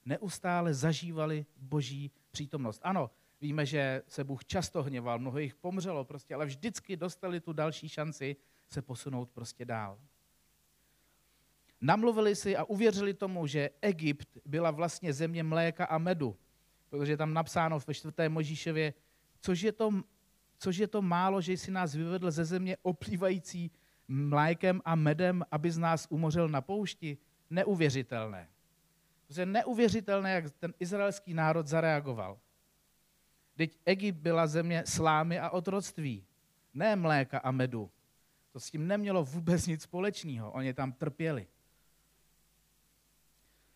Neustále 0.10 0.74
zažívali 0.74 1.46
boží 1.58 2.12
přítomnost. 2.32 2.82
Ano, 2.84 3.10
víme, 3.42 3.66
že 3.66 4.02
se 4.08 4.24
Bůh 4.24 4.46
často 4.46 4.84
hněval, 4.84 5.20
mnoho 5.20 5.40
jich 5.40 5.56
pomřelo 5.56 6.06
prostě, 6.06 6.36
ale 6.36 6.46
vždycky 6.46 6.98
dostali 6.98 7.40
tu 7.40 7.54
další 7.54 7.90
šanci 7.90 8.36
se 8.68 8.82
posunout 8.82 9.30
prostě 9.30 9.66
dál. 9.66 10.00
Namluvili 11.82 12.36
si 12.36 12.58
a 12.58 12.64
uvěřili 12.64 13.14
tomu, 13.14 13.48
že 13.48 13.70
Egypt 13.82 14.38
byla 14.46 14.72
vlastně 14.72 15.14
země 15.14 15.44
mléka 15.44 15.86
a 15.86 15.98
medu, 15.98 16.38
protože 16.90 17.12
je 17.12 17.18
tam 17.18 17.34
napsáno 17.34 17.80
ve 17.88 17.94
čtvrté 17.94 18.30
Možíšově, 18.30 18.94
což 19.42 19.62
je 19.62 19.72
to, 19.72 20.02
což 20.58 20.78
je 20.78 20.88
to 20.88 21.02
málo, 21.02 21.42
že 21.42 21.54
jsi 21.54 21.72
nás 21.72 21.96
vyvedl 21.96 22.32
ze 22.32 22.46
země 22.46 22.78
oplývající 22.82 23.72
mlékem 24.08 24.82
a 24.86 24.96
medem, 24.96 25.46
aby 25.52 25.72
z 25.72 25.78
nás 25.78 26.08
umořil 26.10 26.50
na 26.50 26.62
poušti. 26.62 27.18
Neuvěřitelné. 27.50 28.50
Protože 29.30 29.46
neuvěřitelné, 29.46 30.32
jak 30.32 30.52
ten 30.52 30.74
izraelský 30.80 31.34
národ 31.34 31.68
zareagoval. 31.68 32.40
Teď 33.56 33.80
Egypt 33.86 34.16
byla 34.16 34.48
země 34.48 34.84
slámy 34.86 35.40
a 35.40 35.50
otroctví, 35.50 36.26
ne 36.74 36.96
mléka 36.96 37.40
a 37.40 37.52
medu. 37.52 37.92
To 38.52 38.60
s 38.60 38.72
tím 38.72 38.88
nemělo 38.88 39.24
vůbec 39.24 39.68
nic 39.68 39.82
společného. 39.82 40.52
Oni 40.52 40.74
tam 40.74 40.92
trpěli. 40.92 41.48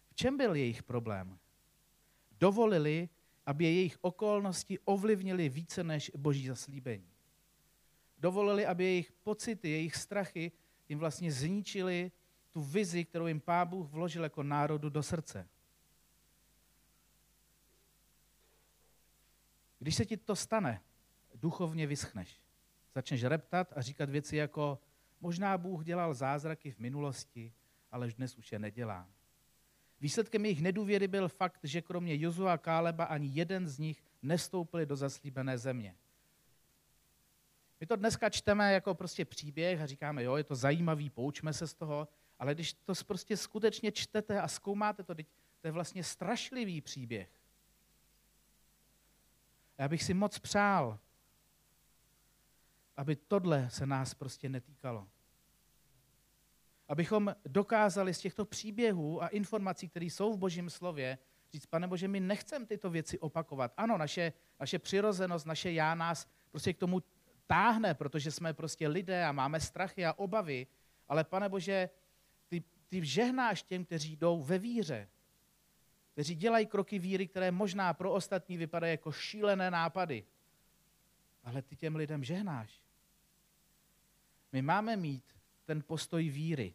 V 0.09 0.15
čem 0.15 0.37
byl 0.37 0.55
jejich 0.55 0.83
problém? 0.83 1.39
Dovolili, 2.31 3.09
aby 3.45 3.63
jejich 3.63 3.97
okolnosti 4.01 4.79
ovlivnili 4.79 5.49
více 5.49 5.83
než 5.83 6.11
boží 6.17 6.47
zaslíbení. 6.47 7.11
Dovolili, 8.17 8.65
aby 8.65 8.83
jejich 8.83 9.11
pocity, 9.11 9.69
jejich 9.69 9.95
strachy 9.95 10.51
jim 10.89 10.99
vlastně 10.99 11.31
zničili 11.31 12.11
tu 12.53 12.61
vizi, 12.61 13.05
kterou 13.05 13.27
jim 13.27 13.39
Pán 13.39 13.67
Bůh 13.67 13.89
vložil 13.89 14.23
jako 14.23 14.43
národu 14.43 14.89
do 14.89 15.03
srdce. 15.03 15.47
Když 19.79 19.95
se 19.95 20.05
ti 20.05 20.17
to 20.17 20.35
stane, 20.35 20.81
duchovně 21.35 21.87
vyschneš. 21.87 22.41
Začneš 22.95 23.23
reptat 23.23 23.73
a 23.75 23.81
říkat 23.81 24.09
věci 24.09 24.37
jako 24.37 24.79
možná 25.21 25.57
Bůh 25.57 25.83
dělal 25.83 26.13
zázraky 26.13 26.71
v 26.71 26.79
minulosti, 26.79 27.53
ale 27.91 28.11
dnes 28.11 28.35
už 28.35 28.51
je 28.51 28.59
nedělá. 28.59 29.07
Výsledkem 30.01 30.45
jejich 30.45 30.61
nedůvěry 30.61 31.07
byl 31.07 31.29
fakt, 31.29 31.59
že 31.63 31.81
kromě 31.81 32.21
Jozu 32.21 32.47
a 32.47 32.57
Káleba 32.57 33.03
ani 33.03 33.27
jeden 33.27 33.67
z 33.67 33.79
nich 33.79 34.03
nestoupili 34.21 34.85
do 34.85 34.95
zaslíbené 34.95 35.57
země. 35.57 35.95
My 37.79 37.87
to 37.87 37.95
dneska 37.95 38.29
čteme 38.29 38.73
jako 38.73 38.95
prostě 38.95 39.25
příběh 39.25 39.81
a 39.81 39.85
říkáme, 39.85 40.23
jo, 40.23 40.35
je 40.35 40.43
to 40.43 40.55
zajímavý, 40.55 41.09
poučme 41.09 41.53
se 41.53 41.67
z 41.67 41.73
toho, 41.73 42.07
ale 42.39 42.53
když 42.53 42.73
to 42.73 42.93
prostě 43.07 43.37
skutečně 43.37 43.91
čtete 43.91 44.41
a 44.41 44.47
zkoumáte 44.47 45.03
to, 45.03 45.15
to 45.61 45.67
je 45.67 45.71
vlastně 45.71 46.03
strašlivý 46.03 46.81
příběh. 46.81 47.29
Já 49.77 49.87
bych 49.87 50.03
si 50.03 50.13
moc 50.13 50.39
přál, 50.39 50.99
aby 52.97 53.15
tohle 53.15 53.69
se 53.69 53.85
nás 53.85 54.13
prostě 54.13 54.49
netýkalo. 54.49 55.07
Abychom 56.87 57.35
dokázali 57.45 58.13
z 58.13 58.19
těchto 58.19 58.45
příběhů 58.45 59.23
a 59.23 59.27
informací, 59.27 59.89
které 59.89 60.05
jsou 60.05 60.33
v 60.33 60.37
Božím 60.37 60.69
slově, 60.69 61.17
říct, 61.53 61.65
pane 61.65 61.87
Bože, 61.87 62.07
my 62.07 62.19
nechceme 62.19 62.65
tyto 62.65 62.89
věci 62.89 63.19
opakovat. 63.19 63.73
Ano, 63.77 63.97
naše, 63.97 64.33
naše 64.59 64.79
přirozenost, 64.79 65.45
naše 65.45 65.71
já 65.71 65.95
nás 65.95 66.27
prostě 66.51 66.73
k 66.73 66.77
tomu 66.77 67.03
táhne, 67.47 67.93
protože 67.93 68.31
jsme 68.31 68.53
prostě 68.53 68.87
lidé 68.87 69.25
a 69.25 69.31
máme 69.31 69.59
strachy 69.59 70.05
a 70.05 70.13
obavy, 70.13 70.67
ale 71.07 71.23
pane 71.23 71.49
Bože, 71.49 71.89
ty, 72.93 73.05
žehnáš 73.05 73.63
těm, 73.63 73.85
kteří 73.85 74.15
jdou 74.15 74.43
ve 74.43 74.59
víře, 74.59 75.09
kteří 76.11 76.35
dělají 76.35 76.65
kroky 76.65 76.99
víry, 76.99 77.27
které 77.27 77.51
možná 77.51 77.93
pro 77.93 78.11
ostatní 78.11 78.57
vypadají 78.57 78.91
jako 78.91 79.11
šílené 79.11 79.71
nápady. 79.71 80.25
Ale 81.43 81.61
ty 81.61 81.75
těm 81.75 81.95
lidem 81.95 82.23
žehnáš. 82.23 82.81
My 84.51 84.61
máme 84.61 84.95
mít 84.95 85.23
ten 85.65 85.83
postoj 85.87 86.29
víry. 86.29 86.73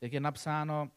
Jak 0.00 0.12
je 0.12 0.20
napsáno, 0.20 0.90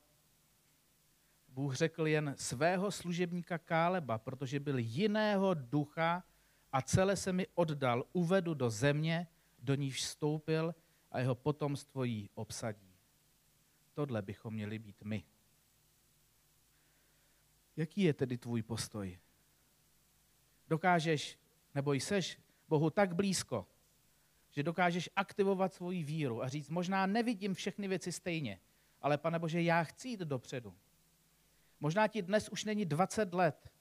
Bůh 1.47 1.75
řekl 1.75 2.07
jen 2.07 2.35
svého 2.37 2.91
služebníka 2.91 3.57
Káleba, 3.57 4.17
protože 4.17 4.59
byl 4.59 4.77
jiného 4.77 5.53
ducha 5.53 6.23
a 6.71 6.81
celé 6.81 7.15
se 7.15 7.33
mi 7.33 7.47
oddal, 7.53 8.05
uvedu 8.13 8.53
do 8.53 8.69
země, 8.69 9.27
do 9.59 9.75
níž 9.75 9.95
vstoupil 9.95 10.75
a 11.11 11.19
jeho 11.19 11.35
potomstvo 11.35 12.03
jí 12.03 12.29
obsadí. 12.35 12.92
Tohle 13.93 14.21
bychom 14.21 14.53
měli 14.53 14.79
být 14.79 15.01
my. 15.03 15.23
Jaký 17.75 18.01
je 18.01 18.13
tedy 18.13 18.37
tvůj 18.37 18.61
postoj? 18.61 19.19
Dokážeš, 20.67 21.37
nebo 21.75 21.93
jseš 21.93 22.39
Bohu 22.67 22.89
tak 22.89 23.15
blízko, 23.15 23.67
že 24.51 24.63
dokážeš 24.63 25.09
aktivovat 25.15 25.73
svoji 25.73 26.03
víru 26.03 26.43
a 26.43 26.49
říct, 26.49 26.69
možná 26.69 27.05
nevidím 27.05 27.53
všechny 27.53 27.87
věci 27.87 28.11
stejně, 28.11 28.59
ale 29.01 29.17
pane 29.17 29.39
Bože, 29.39 29.61
já 29.61 29.83
chci 29.83 30.07
jít 30.07 30.19
dopředu. 30.19 30.75
Možná 31.79 32.07
ti 32.07 32.21
dnes 32.21 32.49
už 32.49 32.65
není 32.65 32.85
20 32.85 33.33
let 33.33 33.71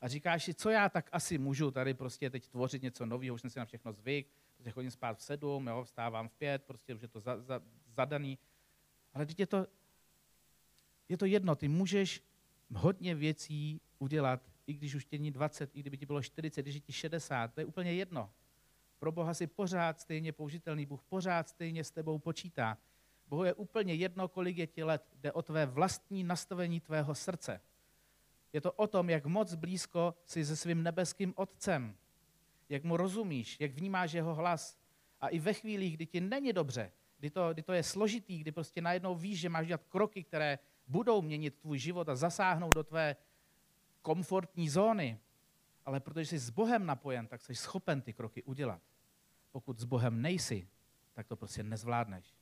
a 0.00 0.08
říkáš 0.08 0.44
si, 0.44 0.54
co 0.54 0.70
já 0.70 0.88
tak 0.88 1.08
asi 1.12 1.38
můžu 1.38 1.70
tady 1.70 1.94
prostě 1.94 2.30
teď 2.30 2.48
tvořit 2.48 2.82
něco 2.82 3.06
nového, 3.06 3.34
už 3.34 3.40
jsem 3.40 3.50
si 3.50 3.58
na 3.58 3.64
všechno 3.64 3.92
zvyk, 3.92 4.28
prostě 4.54 4.70
chodím 4.70 4.90
spát 4.90 5.18
v 5.18 5.22
sedm, 5.22 5.66
jo, 5.66 5.84
vstávám 5.84 6.28
v 6.28 6.32
pět, 6.32 6.64
prostě 6.64 6.94
už 6.94 7.02
je 7.02 7.08
to 7.08 7.20
za, 7.20 7.40
za, 7.40 7.62
zadaný. 7.86 8.38
Ale 9.14 9.26
teď 9.26 9.40
je 9.40 9.46
to, 9.46 9.66
je 11.08 11.16
to 11.16 11.26
jedno, 11.26 11.56
ty 11.56 11.68
můžeš 11.68 12.22
hodně 12.74 13.14
věcí 13.14 13.80
udělat, 13.98 14.42
i 14.66 14.72
když 14.72 14.94
už 14.94 15.04
tě 15.04 15.18
není 15.18 15.30
20, 15.30 15.70
i 15.74 15.80
kdyby 15.80 15.98
ti 15.98 16.06
bylo 16.06 16.22
40, 16.22 16.62
když 16.62 16.80
ti 16.80 16.92
60, 16.92 17.54
to 17.54 17.60
je 17.60 17.66
úplně 17.66 17.92
jedno. 17.92 18.30
Pro 18.98 19.12
Boha 19.12 19.34
si 19.34 19.46
pořád 19.46 20.00
stejně 20.00 20.32
použitelný, 20.32 20.86
Bůh 20.86 21.02
pořád 21.02 21.48
stejně 21.48 21.84
s 21.84 21.90
tebou 21.90 22.18
počítá. 22.18 22.78
Bohu 23.26 23.44
je 23.44 23.54
úplně 23.54 23.94
jedno, 23.94 24.28
kolik 24.28 24.58
je 24.58 24.66
ti 24.66 24.84
let, 24.84 25.02
jde 25.14 25.32
o 25.32 25.42
tvé 25.42 25.66
vlastní 25.66 26.24
nastavení 26.24 26.80
tvého 26.80 27.14
srdce. 27.14 27.60
Je 28.52 28.60
to 28.60 28.72
o 28.72 28.86
tom, 28.86 29.10
jak 29.10 29.26
moc 29.26 29.54
blízko 29.54 30.14
jsi 30.24 30.44
se 30.44 30.56
svým 30.56 30.82
nebeským 30.82 31.34
otcem, 31.36 31.96
jak 32.68 32.84
mu 32.84 32.96
rozumíš, 32.96 33.60
jak 33.60 33.72
vnímáš 33.72 34.12
jeho 34.12 34.34
hlas. 34.34 34.78
A 35.20 35.28
i 35.28 35.38
ve 35.38 35.52
chvílích, 35.52 35.96
kdy 35.96 36.06
ti 36.06 36.20
není 36.20 36.52
dobře, 36.52 36.92
kdy 37.18 37.30
to, 37.30 37.52
kdy 37.52 37.62
to 37.62 37.72
je 37.72 37.82
složitý, 37.82 38.38
kdy 38.38 38.52
prostě 38.52 38.80
najednou 38.80 39.14
víš, 39.14 39.40
že 39.40 39.48
máš 39.48 39.66
dělat 39.66 39.84
kroky, 39.88 40.24
které 40.24 40.58
budou 40.86 41.22
měnit 41.22 41.58
tvůj 41.58 41.78
život 41.78 42.08
a 42.08 42.16
zasáhnou 42.16 42.72
do 42.72 42.84
tvé 42.84 43.16
komfortní 44.02 44.68
zóny, 44.68 45.20
ale 45.84 46.00
protože 46.00 46.26
jsi 46.26 46.38
s 46.38 46.50
Bohem 46.50 46.86
napojen, 46.86 47.26
tak 47.26 47.40
jsi 47.40 47.54
schopen 47.54 48.00
ty 48.00 48.12
kroky 48.12 48.42
udělat. 48.42 48.82
Pokud 49.52 49.78
s 49.78 49.84
Bohem 49.84 50.22
nejsi, 50.22 50.68
tak 51.12 51.26
to 51.26 51.36
prostě 51.36 51.62
nezvládneš. 51.62 52.34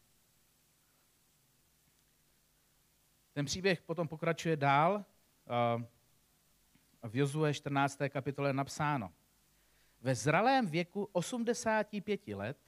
Ten 3.33 3.45
příběh 3.45 3.83
potom 3.83 4.09
pokračuje 4.09 4.57
dál. 4.57 5.05
V 7.03 7.17
Jozue 7.17 7.55
14. 7.55 7.99
kapitole 8.09 8.49
je 8.49 8.53
napsáno. 8.53 9.13
Ve 10.01 10.15
zralém 10.15 10.67
věku 10.67 11.09
85 11.13 12.29
let 12.29 12.59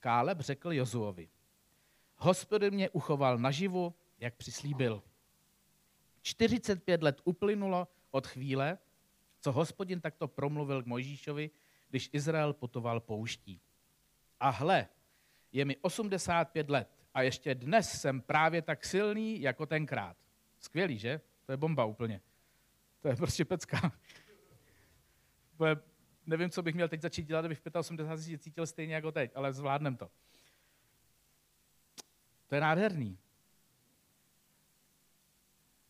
Káleb 0.00 0.40
řekl 0.40 0.72
Jozuovi, 0.72 1.28
hospodin 2.16 2.74
mě 2.74 2.90
uchoval 2.90 3.38
naživu, 3.38 3.94
jak 4.18 4.34
přislíbil. 4.34 5.02
45 6.22 7.02
let 7.02 7.20
uplynulo 7.24 7.88
od 8.10 8.26
chvíle, 8.26 8.78
co 9.40 9.52
hospodin 9.52 10.00
takto 10.00 10.28
promluvil 10.28 10.82
k 10.82 10.86
Mojžíšovi, 10.86 11.50
když 11.88 12.10
Izrael 12.12 12.52
putoval 12.52 13.00
pouští. 13.00 13.60
A 14.40 14.50
hle, 14.50 14.88
je 15.52 15.64
mi 15.64 15.76
85 15.76 16.70
let 16.70 16.88
a 17.14 17.22
ještě 17.22 17.54
dnes 17.54 18.00
jsem 18.00 18.20
právě 18.20 18.62
tak 18.62 18.84
silný 18.84 19.40
jako 19.40 19.66
tenkrát. 19.66 20.16
Skvělý, 20.58 20.98
že? 20.98 21.20
To 21.46 21.52
je 21.52 21.56
bomba 21.56 21.84
úplně. 21.84 22.20
To 23.00 23.08
je 23.08 23.16
prostě 23.16 23.44
pecka. 23.44 23.92
Nevím, 26.30 26.50
co 26.50 26.62
bych 26.62 26.74
měl 26.74 26.88
teď 26.88 27.00
začít 27.00 27.26
dělat, 27.26 27.44
abych 27.44 27.58
v 27.58 27.76
85 27.76 28.42
cítil 28.42 28.66
stejně 28.66 28.94
jako 28.94 29.12
teď, 29.12 29.30
ale 29.34 29.52
zvládnem 29.52 29.96
to. 29.96 30.10
To 32.46 32.54
je 32.54 32.60
nádherný. 32.60 33.18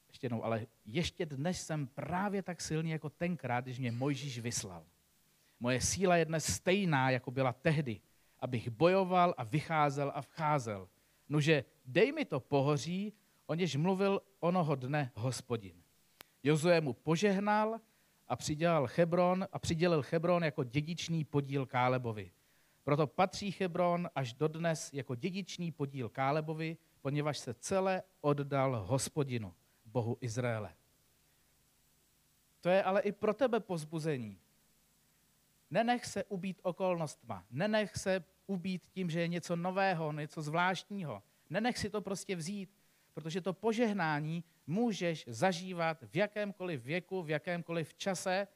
Ještě 0.09 0.25
jednou, 0.25 0.44
ale 0.44 0.66
ještě 0.85 1.26
dnes 1.26 1.66
jsem 1.66 1.87
právě 1.87 2.42
tak 2.42 2.61
silný 2.61 2.90
jako 2.90 3.11
tenkrát, 3.11 3.64
když 3.64 3.78
mě 3.78 3.92
Mojžíš 3.92 4.38
vyslal. 4.38 4.87
Moje 5.61 5.80
síla 5.80 6.16
je 6.16 6.25
dnes 6.25 6.44
stejná, 6.44 7.11
jako 7.11 7.30
byla 7.30 7.52
tehdy, 7.52 8.00
abych 8.40 8.70
bojoval 8.70 9.35
a 9.37 9.44
vycházel 9.44 10.12
a 10.14 10.23
vcházel. 10.23 10.88
Nože 11.28 11.64
dej 11.87 12.12
mi 12.12 12.25
to 12.25 12.40
pohoří, 12.40 13.12
o 13.47 13.54
něž 13.54 13.76
mluvil 13.76 14.23
onoho 14.40 14.75
dne 14.75 15.12
hospodin. 15.14 15.82
Jozue 16.42 16.80
mu 16.80 16.92
požehnal 16.92 17.80
a 18.30 18.37
přidělal 18.37 18.88
Hebron 18.96 19.49
a 19.52 19.58
přidělil 19.58 20.04
Hebron 20.10 20.44
jako 20.44 20.64
dědičný 20.64 21.25
podíl 21.25 21.66
Kálebovi. 21.66 22.32
Proto 22.84 23.06
patří 23.06 23.56
Hebron 23.60 24.10
až 24.14 24.32
dodnes 24.32 24.92
jako 24.92 25.14
dědičný 25.14 25.72
podíl 25.72 26.08
Kálebovi, 26.08 26.76
poněvadž 27.00 27.38
se 27.38 27.54
celé 27.54 28.02
oddal 28.20 28.84
hospodinu, 28.87 29.54
Bohu 29.84 30.18
Izraele. 30.20 30.75
To 32.60 32.68
je 32.68 32.82
ale 32.82 33.00
i 33.00 33.12
pro 33.12 33.34
tebe 33.34 33.60
pozbuzení. 33.60 34.38
Nenech 35.70 36.06
se 36.06 36.25
ubít 36.25 36.60
okolnostma. 36.62 37.44
Nenech 37.50 37.96
se 37.96 38.25
ubít 38.46 38.87
tím, 38.90 39.10
že 39.10 39.20
je 39.20 39.28
něco 39.28 39.56
nového, 39.56 40.12
něco 40.12 40.42
zvláštního. 40.42 41.22
Nenech 41.50 41.78
si 41.78 41.90
to 41.90 42.00
prostě 42.00 42.37
vzít, 42.37 42.70
protože 43.14 43.40
to 43.40 43.52
požehnání 43.52 44.44
můžeš 44.71 45.25
zažívat 45.29 46.03
v 46.03 46.17
jakémkoliv 46.17 46.85
věku, 46.85 47.23
v 47.23 47.31
jakémkoliv 47.31 47.95
čase 47.95 48.49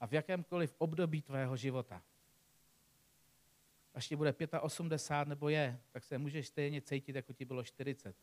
a 0.00 0.06
v 0.06 0.12
jakémkoliv 0.12 0.74
období 0.78 1.22
tvého 1.22 1.56
života. 1.56 2.02
Až 3.94 4.08
ti 4.08 4.16
bude 4.16 4.34
85 4.60 5.28
nebo 5.28 5.48
je, 5.48 5.80
tak 5.90 6.04
se 6.04 6.18
můžeš 6.18 6.48
stejně 6.48 6.80
cítit, 6.80 7.16
jako 7.16 7.32
ti 7.32 7.44
bylo 7.44 7.64
40. 7.64 8.16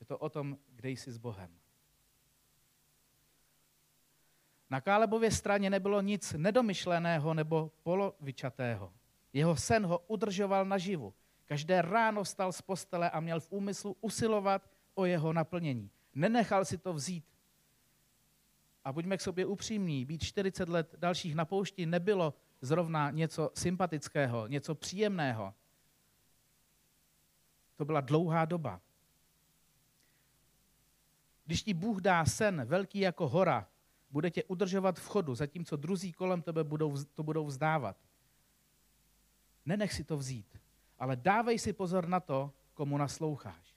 Je 0.00 0.06
to 0.06 0.18
o 0.18 0.28
tom, 0.28 0.58
kde 0.68 0.90
jsi 0.90 1.12
s 1.12 1.18
Bohem. 1.18 1.58
Na 4.70 4.80
Kálebově 4.80 5.30
straně 5.30 5.70
nebylo 5.70 6.00
nic 6.00 6.32
nedomyšleného 6.32 7.34
nebo 7.34 7.72
polovičatého. 7.82 8.92
Jeho 9.32 9.56
sen 9.56 9.86
ho 9.86 9.98
udržoval 9.98 10.64
naživu. 10.64 11.14
Každé 11.44 11.82
ráno 11.82 12.24
stal 12.24 12.52
z 12.52 12.62
postele 12.62 13.10
a 13.10 13.20
měl 13.20 13.40
v 13.40 13.52
úmyslu 13.52 13.96
usilovat 14.00 14.70
o 14.94 15.04
jeho 15.04 15.32
naplnění. 15.32 15.90
Nenechal 16.14 16.64
si 16.64 16.78
to 16.78 16.92
vzít. 16.92 17.24
A 18.84 18.92
buďme 18.92 19.16
k 19.16 19.20
sobě 19.20 19.46
upřímní, 19.46 20.04
být 20.04 20.22
40 20.22 20.68
let 20.68 20.94
dalších 20.98 21.34
na 21.34 21.44
poušti 21.44 21.86
nebylo 21.86 22.34
zrovna 22.60 23.10
něco 23.10 23.50
sympatického, 23.54 24.46
něco 24.46 24.74
příjemného. 24.74 25.54
To 27.76 27.84
byla 27.84 28.00
dlouhá 28.00 28.44
doba. 28.44 28.80
Když 31.44 31.62
ti 31.62 31.74
Bůh 31.74 32.00
dá 32.00 32.24
sen 32.24 32.64
velký 32.64 32.98
jako 32.98 33.28
hora, 33.28 33.68
bude 34.10 34.30
tě 34.30 34.44
udržovat 34.44 34.98
v 34.98 35.06
chodu, 35.06 35.34
zatímco 35.34 35.76
druzí 35.76 36.12
kolem 36.12 36.42
tebe 36.42 36.64
budou, 36.64 37.04
to 37.14 37.22
budou 37.22 37.46
vzdávat. 37.46 37.96
Nenech 39.66 39.92
si 39.92 40.04
to 40.04 40.16
vzít, 40.16 40.60
ale 40.98 41.16
dávej 41.16 41.58
si 41.58 41.72
pozor 41.72 42.08
na 42.08 42.20
to, 42.20 42.52
komu 42.74 42.98
nasloucháš. 42.98 43.71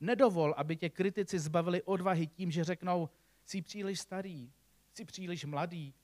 Nedovol, 0.00 0.54
aby 0.56 0.76
tě 0.76 0.88
kritici 0.88 1.38
zbavili 1.38 1.82
odvahy 1.82 2.26
tím, 2.26 2.50
že 2.50 2.64
řeknou, 2.64 3.08
jsi 3.44 3.62
příliš 3.62 4.00
starý, 4.00 4.52
jsi 4.92 5.04
příliš 5.04 5.44
mladý, 5.44 5.94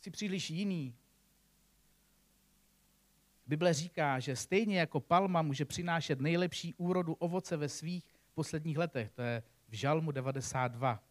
jsi 0.00 0.10
příliš 0.10 0.50
jiný. 0.50 0.94
Bible 3.46 3.74
říká, 3.74 4.20
že 4.20 4.36
stejně 4.36 4.78
jako 4.78 5.00
palma 5.00 5.42
může 5.42 5.64
přinášet 5.64 6.20
nejlepší 6.20 6.74
úrodu 6.74 7.14
ovoce 7.14 7.56
ve 7.56 7.68
svých 7.68 8.14
posledních 8.34 8.78
letech, 8.78 9.10
to 9.10 9.22
je 9.22 9.42
v 9.68 9.74
Žalmu 9.74 10.10
92. 10.10 11.02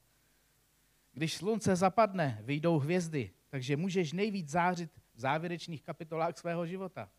Když 1.14 1.34
slunce 1.34 1.76
zapadne, 1.76 2.40
vyjdou 2.42 2.80
hvězdy, 2.80 3.32
takže 3.50 3.78
můžeš 3.78 4.14
nejvíc 4.14 4.50
zářit 4.50 4.92
v 5.14 5.20
závěrečných 5.20 5.84
kapitolách 5.84 6.38
svého 6.38 6.66
života. 6.66 7.10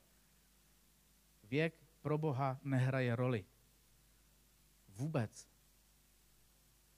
Věk 1.44 1.74
pro 2.02 2.18
Boha 2.18 2.58
nehraje 2.64 3.16
roli. 3.16 3.44
Vůbec. 4.96 5.48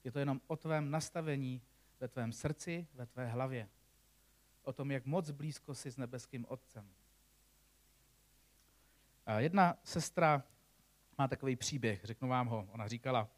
Je 0.03 0.11
to 0.11 0.19
jenom 0.19 0.41
o 0.47 0.55
tvém 0.55 0.91
nastavení 0.91 1.61
ve 1.99 2.07
tvém 2.07 2.33
srdci, 2.33 2.87
ve 2.93 3.05
tvé 3.05 3.27
hlavě. 3.27 3.69
O 4.61 4.73
tom, 4.73 4.91
jak 4.91 5.05
moc 5.05 5.31
blízko 5.31 5.75
jsi 5.75 5.91
s 5.91 5.97
nebeským 5.97 6.45
Otcem. 6.49 6.89
A 9.25 9.39
jedna 9.39 9.77
sestra 9.83 10.43
má 11.17 11.27
takový 11.27 11.55
příběh, 11.55 12.03
řeknu 12.03 12.27
vám 12.27 12.47
ho. 12.47 12.67
Ona 12.71 12.87
říkala, 12.87 13.29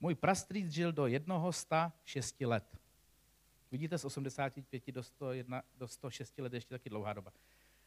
můj 0.00 0.14
prastrýc 0.14 0.72
žil 0.72 0.92
do 0.92 1.06
jednoho 1.06 1.52
sta 1.52 1.92
šesti 2.04 2.46
let. 2.46 2.78
Vidíte, 3.70 3.98
z 3.98 4.04
85 4.04 4.90
do, 4.92 5.02
101, 5.02 5.62
do 5.76 5.88
106 5.88 6.38
let 6.38 6.52
ještě 6.52 6.74
taky 6.74 6.90
dlouhá 6.90 7.12
doba. 7.12 7.32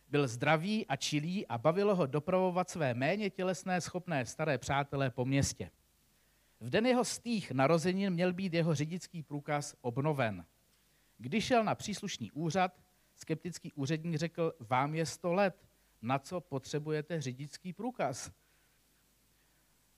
Byl 0.08 0.28
zdravý 0.28 0.88
a 0.88 0.96
čilý 0.96 1.48
a 1.48 1.58
bavilo 1.58 1.96
ho 1.96 2.06
dopravovat 2.06 2.70
své 2.70 2.94
méně 2.94 3.30
tělesné 3.30 3.82
schopné 3.82 4.26
staré 4.26 4.58
přátelé 4.58 5.10
po 5.10 5.26
městě. 5.26 5.72
V 6.62 6.70
den 6.70 6.86
jeho 6.86 7.06
stých 7.06 7.52
narozenin 7.52 8.14
měl 8.14 8.34
být 8.34 8.54
jeho 8.54 8.76
řidičský 8.76 9.24
průkaz 9.24 9.76
obnoven. 9.82 10.46
Když 11.18 11.46
šel 11.46 11.64
na 11.64 11.76
příslušný 11.76 12.32
úřad, 12.32 12.82
skeptický 13.16 13.74
úředník 13.74 14.16
řekl, 14.16 14.54
vám 14.60 14.96
je 14.96 15.06
100 15.06 15.34
let, 15.34 15.68
na 16.02 16.20
co 16.20 16.42
potřebujete 16.42 17.22
řidičský 17.22 17.74
průkaz? 17.74 18.32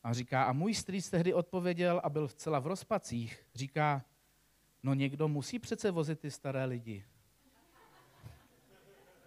A 0.04 0.14
říká, 0.14 0.44
a 0.44 0.54
můj 0.54 0.74
strýc 0.74 1.10
tehdy 1.10 1.34
odpověděl 1.34 2.02
a 2.04 2.10
byl 2.10 2.28
vcela 2.28 2.60
v 2.60 2.68
rozpacích. 2.68 3.46
Říká, 3.56 4.06
no 4.84 4.94
někdo 4.94 5.28
musí 5.28 5.60
přece 5.60 5.92
vozit 5.92 6.20
ty 6.20 6.32
staré 6.32 6.66
lidi. 6.66 7.06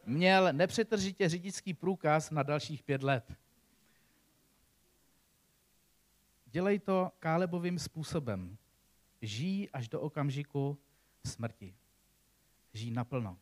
Měl 0.07 0.53
nepřetržitě 0.53 1.29
řidičský 1.29 1.75
průkaz 1.75 2.31
na 2.31 2.43
dalších 2.43 2.83
pět 2.83 3.03
let. 3.03 3.37
Dělej 6.57 6.79
to 6.79 7.13
Kálebovým 7.19 7.79
způsobem. 7.79 8.59
Žij 9.23 9.69
až 9.73 9.89
do 9.89 10.01
okamžiku 10.01 10.79
smrti. 11.27 11.77
Žij 12.73 12.91
naplno. 12.91 13.39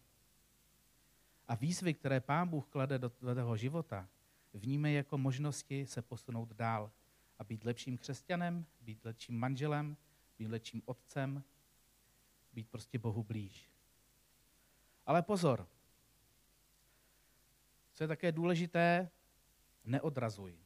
A 1.48 1.54
výzvy, 1.54 1.94
které 1.94 2.20
Pán 2.20 2.48
Bůh 2.48 2.66
klade 2.66 2.98
do 2.98 3.10
tvého 3.10 3.56
života, 3.56 4.08
vnímej 4.52 4.94
jako 4.94 5.18
možnosti 5.18 5.86
se 5.86 6.02
posunout 6.02 6.52
dál 6.52 6.90
a 7.38 7.44
být 7.44 7.64
lepším 7.64 7.98
křesťanem, 7.98 8.66
být 8.80 9.04
lepším 9.04 9.38
manželem, 9.38 9.96
být 10.38 10.48
lepším 10.48 10.82
otcem, 10.84 11.44
být 12.52 12.68
prostě 12.68 12.98
Bohu 12.98 13.22
blíž. 13.22 13.70
Ale 15.06 15.22
pozor, 15.22 15.68
co 17.92 18.04
je 18.04 18.08
také 18.08 18.32
důležité, 18.32 19.10
neodrazuj. 19.84 20.63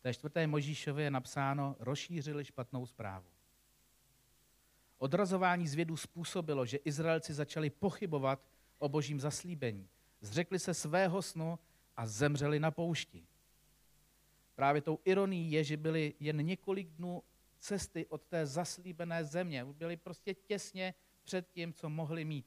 Té 0.00 0.14
čtvrté 0.14 0.46
Možíšově 0.46 1.04
je 1.04 1.10
napsáno, 1.10 1.76
rozšířili 1.78 2.44
špatnou 2.44 2.86
zprávu. 2.86 3.26
Odrazování 4.98 5.68
z 5.68 5.74
vědu 5.74 5.96
způsobilo, 5.96 6.66
že 6.66 6.76
Izraelci 6.76 7.34
začali 7.34 7.70
pochybovat 7.70 8.48
o 8.78 8.88
božím 8.88 9.20
zaslíbení. 9.20 9.88
Zřekli 10.20 10.58
se 10.58 10.74
svého 10.74 11.22
snu 11.22 11.58
a 11.96 12.06
zemřeli 12.06 12.60
na 12.60 12.70
poušti. 12.70 13.26
Právě 14.54 14.82
tou 14.82 14.98
ironií 15.04 15.52
je, 15.52 15.64
že 15.64 15.76
byli 15.76 16.14
jen 16.20 16.46
několik 16.46 16.88
dnů 16.88 17.22
cesty 17.58 18.06
od 18.06 18.22
té 18.22 18.46
zaslíbené 18.46 19.24
země. 19.24 19.64
Byli 19.64 19.96
prostě 19.96 20.34
těsně 20.34 20.94
před 21.22 21.48
tím, 21.50 21.72
co 21.72 21.88
mohli 21.88 22.24
mít. 22.24 22.46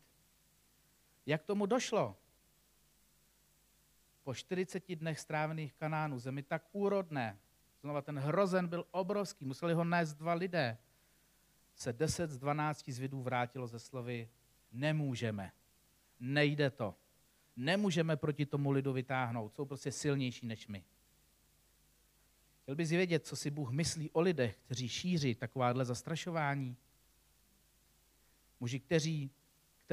Jak 1.25 1.43
tomu 1.43 1.65
došlo? 1.65 2.17
Po 4.23 4.33
40 4.33 4.95
dnech 4.95 5.19
strávených 5.19 5.73
Kanánu, 5.73 6.19
zemi 6.19 6.43
tak 6.43 6.63
úrodné, 6.71 7.39
znova 7.81 8.01
ten 8.01 8.19
hrozen 8.19 8.67
byl 8.67 8.85
obrovský, 8.91 9.45
museli 9.45 9.73
ho 9.73 9.83
nést 9.83 10.13
dva 10.13 10.33
lidé, 10.33 10.77
se 11.75 11.93
10 11.93 12.29
z 12.29 12.37
12 12.37 12.89
zvědů 12.89 13.21
vrátilo 13.21 13.67
ze 13.67 13.79
slovy 13.79 14.29
nemůžeme, 14.71 15.51
nejde 16.19 16.69
to, 16.69 16.95
nemůžeme 17.55 18.17
proti 18.17 18.45
tomu 18.45 18.71
lidu 18.71 18.93
vytáhnout, 18.93 19.55
jsou 19.55 19.65
prostě 19.65 19.91
silnější 19.91 20.45
než 20.45 20.67
my. 20.67 20.83
Chtěl 22.61 22.75
bys 22.75 22.89
vědět, 22.89 23.25
co 23.25 23.35
si 23.35 23.51
Bůh 23.51 23.71
myslí 23.71 24.09
o 24.09 24.21
lidech, 24.21 24.57
kteří 24.65 24.89
šíří 24.89 25.35
takováhle 25.35 25.85
zastrašování? 25.85 26.77
Muži, 28.59 28.79
kteří, 28.79 29.31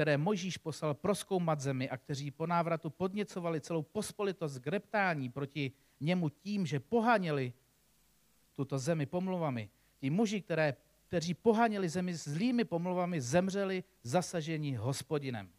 které 0.01 0.17
Možíš 0.17 0.57
poslal 0.57 0.93
proskoumat 0.93 1.59
zemi 1.59 1.89
a 1.89 1.97
kteří 1.97 2.31
po 2.31 2.47
návratu 2.47 2.89
podněcovali 2.89 3.61
celou 3.61 3.81
pospolitost 3.81 4.59
k 4.59 4.67
reptání 4.67 5.29
proti 5.29 5.71
němu 5.99 6.29
tím, 6.29 6.65
že 6.65 6.79
poháněli 6.79 7.53
tuto 8.53 8.79
zemi 8.79 9.05
pomluvami. 9.05 9.69
Ti 9.97 10.09
muži, 10.09 10.41
které, 10.41 10.75
kteří 11.07 11.33
poháněli 11.33 11.89
zemi 11.89 12.15
zlými 12.15 12.65
pomluvami, 12.65 13.21
zemřeli 13.21 13.83
zasažení 14.03 14.75
hospodinem. 14.75 15.49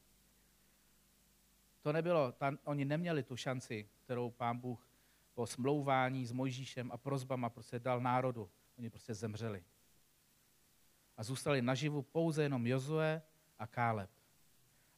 To 1.82 1.92
nebylo, 1.92 2.32
tam, 2.32 2.58
oni 2.64 2.84
neměli 2.84 3.22
tu 3.22 3.36
šanci, 3.36 3.88
kterou 4.04 4.30
pán 4.30 4.58
Bůh 4.58 4.88
po 5.34 5.46
smlouvání 5.46 6.26
s 6.26 6.32
Mojžíšem 6.32 6.92
a 6.92 6.96
prozbama 6.96 7.50
prostě 7.50 7.78
dal 7.78 8.00
národu. 8.00 8.50
Oni 8.78 8.90
prostě 8.90 9.14
zemřeli. 9.14 9.64
A 11.16 11.22
zůstali 11.22 11.62
naživu 11.62 12.02
pouze 12.02 12.42
jenom 12.42 12.66
Jozue 12.66 13.22
a 13.58 13.66
Káleb. 13.66 14.10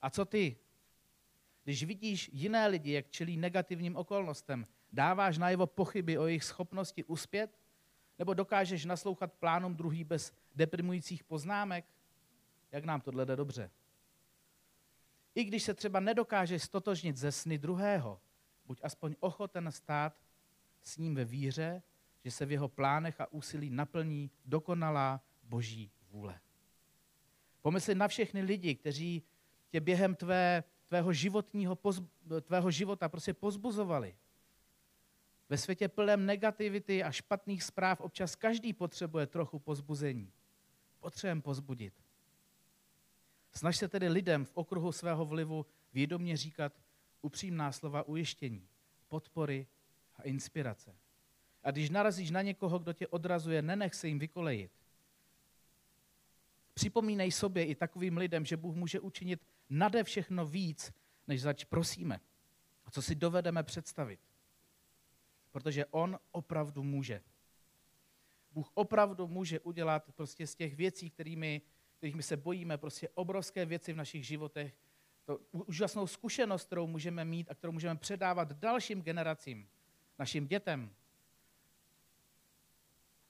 A 0.05 0.11
co 0.11 0.25
ty? 0.25 0.57
Když 1.64 1.85
vidíš 1.85 2.31
jiné 2.33 2.67
lidi, 2.67 2.93
jak 2.93 3.11
čelí 3.11 3.37
negativním 3.37 3.97
okolnostem, 3.97 4.67
dáváš 4.93 5.38
najevo 5.38 5.67
pochyby 5.67 6.19
o 6.19 6.27
jejich 6.27 6.45
schopnosti 6.45 7.05
uspět? 7.05 7.59
Nebo 8.19 8.35
dokážeš 8.35 8.85
naslouchat 8.85 9.33
plánům 9.33 9.77
druhý 9.77 10.05
bez 10.05 10.33
deprimujících 10.55 11.25
poznámek? 11.25 11.85
Jak 12.73 12.85
nám 12.85 13.01
tohle 13.01 13.27
jde 13.27 13.37
dobře? 13.37 13.71
I 15.35 15.45
když 15.45 15.62
se 15.62 15.75
třeba 15.75 16.01
nedokážeš 16.01 16.62
stotožnit 16.62 17.17
ze 17.17 17.33
sny 17.33 17.59
druhého, 17.59 18.21
buď 18.67 18.81
aspoň 18.83 19.14
ochoten 19.21 19.73
stát 19.73 20.21
s 20.83 20.99
ním 20.99 21.14
ve 21.14 21.25
víře, 21.25 21.83
že 22.25 22.31
se 22.31 22.47
v 22.47 22.53
jeho 22.53 22.69
plánech 22.69 23.21
a 23.21 23.33
úsilí 23.33 23.71
naplní 23.71 24.31
dokonalá 24.45 25.21
boží 25.43 25.90
vůle. 26.11 26.40
Pomysli 27.62 27.95
na 27.95 28.09
všechny 28.09 28.43
lidi, 28.43 28.75
kteří 28.75 29.23
tě 29.75 29.81
během 29.81 30.15
tvé, 30.15 30.65
tvého, 30.87 31.13
životního, 31.13 31.79
tvého 32.43 32.71
života 32.71 33.09
prostě 33.09 33.35
pozbuzovali. 33.35 34.17
Ve 35.49 35.57
světě 35.59 35.89
plném 35.89 36.27
negativity 36.27 37.03
a 37.03 37.11
špatných 37.11 37.63
zpráv 37.63 38.01
občas 38.01 38.37
každý 38.37 38.73
potřebuje 38.73 39.27
trochu 39.27 39.59
pozbuzení. 39.59 40.33
Potřebujeme 41.01 41.41
pozbudit. 41.41 41.95
Snaž 43.53 43.77
se 43.77 43.89
tedy 43.89 44.09
lidem 44.09 44.45
v 44.45 44.53
okruhu 44.55 44.93
svého 44.93 45.25
vlivu 45.25 45.67
vědomě 45.93 46.37
říkat 46.37 46.73
upřímná 47.23 47.73
slova 47.73 48.03
ujištění, 48.03 48.69
podpory 49.09 49.67
a 50.17 50.23
inspirace. 50.23 50.97
A 51.63 51.71
když 51.71 51.91
narazíš 51.91 52.31
na 52.31 52.43
někoho, 52.43 52.79
kdo 52.79 52.93
tě 52.93 53.07
odrazuje, 53.07 53.63
nenech 53.63 53.95
se 53.95 54.09
jim 54.09 54.19
vykolejit. 54.19 54.71
Připomínej 56.75 57.33
sobě 57.33 57.65
i 57.65 57.75
takovým 57.75 58.17
lidem, 58.17 58.45
že 58.45 58.57
Bůh 58.57 58.75
může 58.75 59.01
učinit 59.01 59.41
nade 59.70 60.05
všechno 60.05 60.46
víc, 60.46 60.92
než 61.27 61.42
zač 61.42 61.64
prosíme. 61.64 62.20
A 62.85 62.90
co 62.90 63.03
si 63.03 63.14
dovedeme 63.14 63.62
představit. 63.62 64.20
Protože 65.50 65.87
On 65.87 66.18
opravdu 66.33 66.83
může. 66.83 67.22
Bůh 68.53 68.70
opravdu 68.74 69.29
může 69.29 69.61
udělat 69.61 70.12
prostě 70.12 70.46
z 70.46 70.55
těch 70.55 70.77
věcí, 70.77 71.11
kterými, 71.11 71.62
kterými 71.96 72.22
se 72.22 72.37
bojíme, 72.37 72.79
prostě 72.79 73.09
obrovské 73.09 73.66
věci 73.66 73.92
v 73.92 73.96
našich 73.96 74.27
životech, 74.27 74.79
to 75.24 75.40
úžasnou 75.53 76.07
zkušenost, 76.07 76.66
kterou 76.66 76.87
můžeme 76.87 77.24
mít 77.24 77.50
a 77.50 77.55
kterou 77.55 77.72
můžeme 77.72 77.96
předávat 77.96 78.53
dalším 78.53 79.03
generacím, 79.03 79.68
našim 80.18 80.46
dětem, 80.46 80.94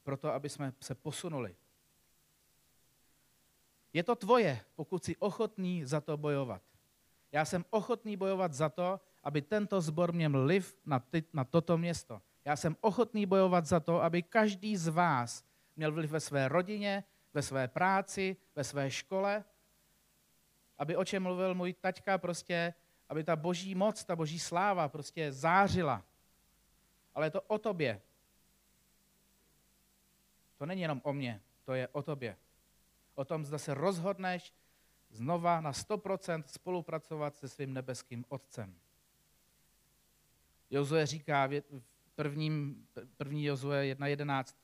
proto, 0.02 0.32
aby 0.32 0.48
jsme 0.48 0.72
se 0.80 0.94
posunuli. 0.94 1.56
Je 3.94 4.02
to 4.02 4.14
tvoje, 4.14 4.60
pokud 4.74 5.04
jsi 5.04 5.16
ochotný 5.16 5.84
za 5.84 6.00
to 6.00 6.16
bojovat. 6.16 6.62
Já 7.32 7.44
jsem 7.44 7.64
ochotný 7.70 8.16
bojovat 8.16 8.52
za 8.52 8.68
to, 8.68 9.00
aby 9.22 9.42
tento 9.42 9.80
zbor 9.80 10.12
měl 10.12 10.44
liv 10.44 10.76
na, 10.86 10.98
ty, 10.98 11.24
na 11.32 11.44
toto 11.44 11.78
město. 11.78 12.22
Já 12.44 12.56
jsem 12.56 12.76
ochotný 12.80 13.26
bojovat 13.26 13.66
za 13.66 13.80
to, 13.80 14.02
aby 14.02 14.22
každý 14.22 14.76
z 14.76 14.88
vás 14.88 15.44
měl 15.76 15.92
vliv 15.92 16.10
ve 16.10 16.20
své 16.20 16.48
rodině, 16.48 17.04
ve 17.34 17.42
své 17.42 17.68
práci, 17.68 18.36
ve 18.56 18.64
své 18.64 18.90
škole, 18.90 19.44
aby 20.78 20.96
o 20.96 21.04
čem 21.04 21.22
mluvil 21.22 21.54
můj 21.54 21.72
taťka, 21.72 22.18
prostě, 22.18 22.74
aby 23.08 23.24
ta 23.24 23.36
boží 23.36 23.74
moc, 23.74 24.04
ta 24.04 24.16
boží 24.16 24.38
sláva 24.38 24.88
prostě 24.88 25.32
zářila. 25.32 26.04
Ale 27.14 27.26
je 27.26 27.30
to 27.30 27.40
o 27.40 27.58
tobě. 27.58 28.02
To 30.58 30.66
není 30.66 30.82
jenom 30.82 31.00
o 31.04 31.12
mně, 31.12 31.40
to 31.64 31.74
je 31.74 31.88
o 31.88 32.02
tobě. 32.02 32.36
O 33.14 33.24
tom, 33.24 33.44
zda 33.44 33.58
se 33.58 33.74
rozhodneš 33.74 34.54
znova 35.10 35.60
na 35.60 35.72
100% 35.72 36.42
spolupracovat 36.46 37.36
se 37.36 37.48
svým 37.48 37.74
nebeským 37.74 38.24
Otcem. 38.28 38.78
Jozue 40.70 41.06
říká 41.06 41.46
v 41.46 41.62
prvním, 42.14 42.86
první 43.16 43.44
Jozue 43.44 43.94
1.11, 43.94 44.56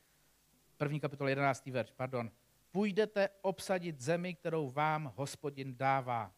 první 0.77 1.01
kapitol 1.01 1.29
11. 1.29 1.67
verš, 1.67 1.91
pardon, 1.91 2.31
půjdete 2.71 3.29
obsadit 3.43 4.01
zemi, 4.01 4.35
kterou 4.35 4.71
vám 4.71 5.13
hospodin 5.17 5.77
dává. 5.77 6.33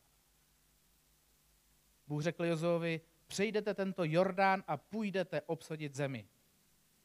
Bůh 2.06 2.22
řekl 2.22 2.44
Jozovi, 2.44 3.00
přejdete 3.26 3.74
tento 3.74 4.04
Jordán 4.04 4.64
a 4.66 4.76
půjdete 4.76 5.42
obsadit 5.42 5.94
zemi. 5.94 6.28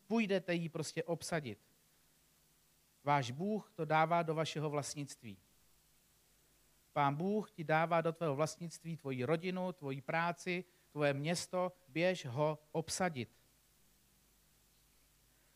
Půjdete 0.07 0.53
ji 0.53 0.69
prostě 0.69 1.03
obsadit. 1.03 1.59
Váš 3.07 3.31
Bůh 3.31 3.71
to 3.75 3.85
dává 3.85 4.23
do 4.23 4.35
vašeho 4.35 4.69
vlastnictví. 4.69 5.37
Pán 6.93 7.15
Bůh 7.15 7.51
ti 7.51 7.63
dává 7.63 8.01
do 8.01 8.11
tvého 8.11 8.35
vlastnictví 8.35 8.97
tvoji 8.97 9.23
rodinu, 9.23 9.71
tvoji 9.71 10.01
práci, 10.01 10.63
tvoje 10.91 11.13
město, 11.13 11.71
běž 11.87 12.25
ho 12.25 12.59
obsadit. 12.71 13.29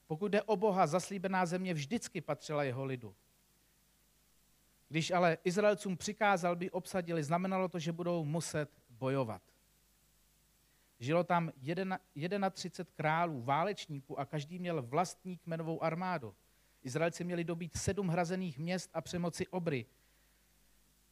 Pokud 0.07 0.27
jde 0.27 0.43
o 0.43 0.55
Boha, 0.55 0.87
zaslíbená 0.87 1.45
země 1.45 1.73
vždycky 1.73 2.21
patřila 2.21 2.63
jeho 2.63 2.85
lidu. 2.85 3.15
Když 4.89 5.11
ale 5.11 5.37
Izraelcům 5.43 5.97
přikázal, 5.97 6.55
by 6.55 6.71
obsadili, 6.71 7.23
znamenalo 7.23 7.67
to, 7.67 7.79
že 7.79 7.91
budou 7.91 8.25
muset 8.25 8.69
bojovat. 8.89 9.41
Žilo 10.99 11.23
tam 11.23 11.51
31 12.51 12.93
králů, 12.95 13.41
válečníků 13.41 14.19
a 14.19 14.25
každý 14.25 14.59
měl 14.59 14.81
vlastní 14.81 15.37
kmenovou 15.37 15.83
armádu. 15.83 16.35
Izraelci 16.84 17.24
měli 17.24 17.44
dobít 17.44 17.78
sedm 17.78 18.08
hrazených 18.08 18.60
měst 18.60 18.89
a 18.94 19.02
přemoci 19.02 19.48
obry. 19.48 19.86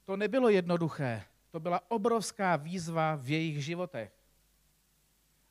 To 0.06 0.18
nebylo 0.18 0.50
jednoduché, 0.50 1.24
to 1.52 1.60
byla 1.60 1.92
obrovská 1.92 2.56
výzva 2.56 3.16
v 3.16 3.30
jejich 3.30 3.66
životech. 3.66 4.20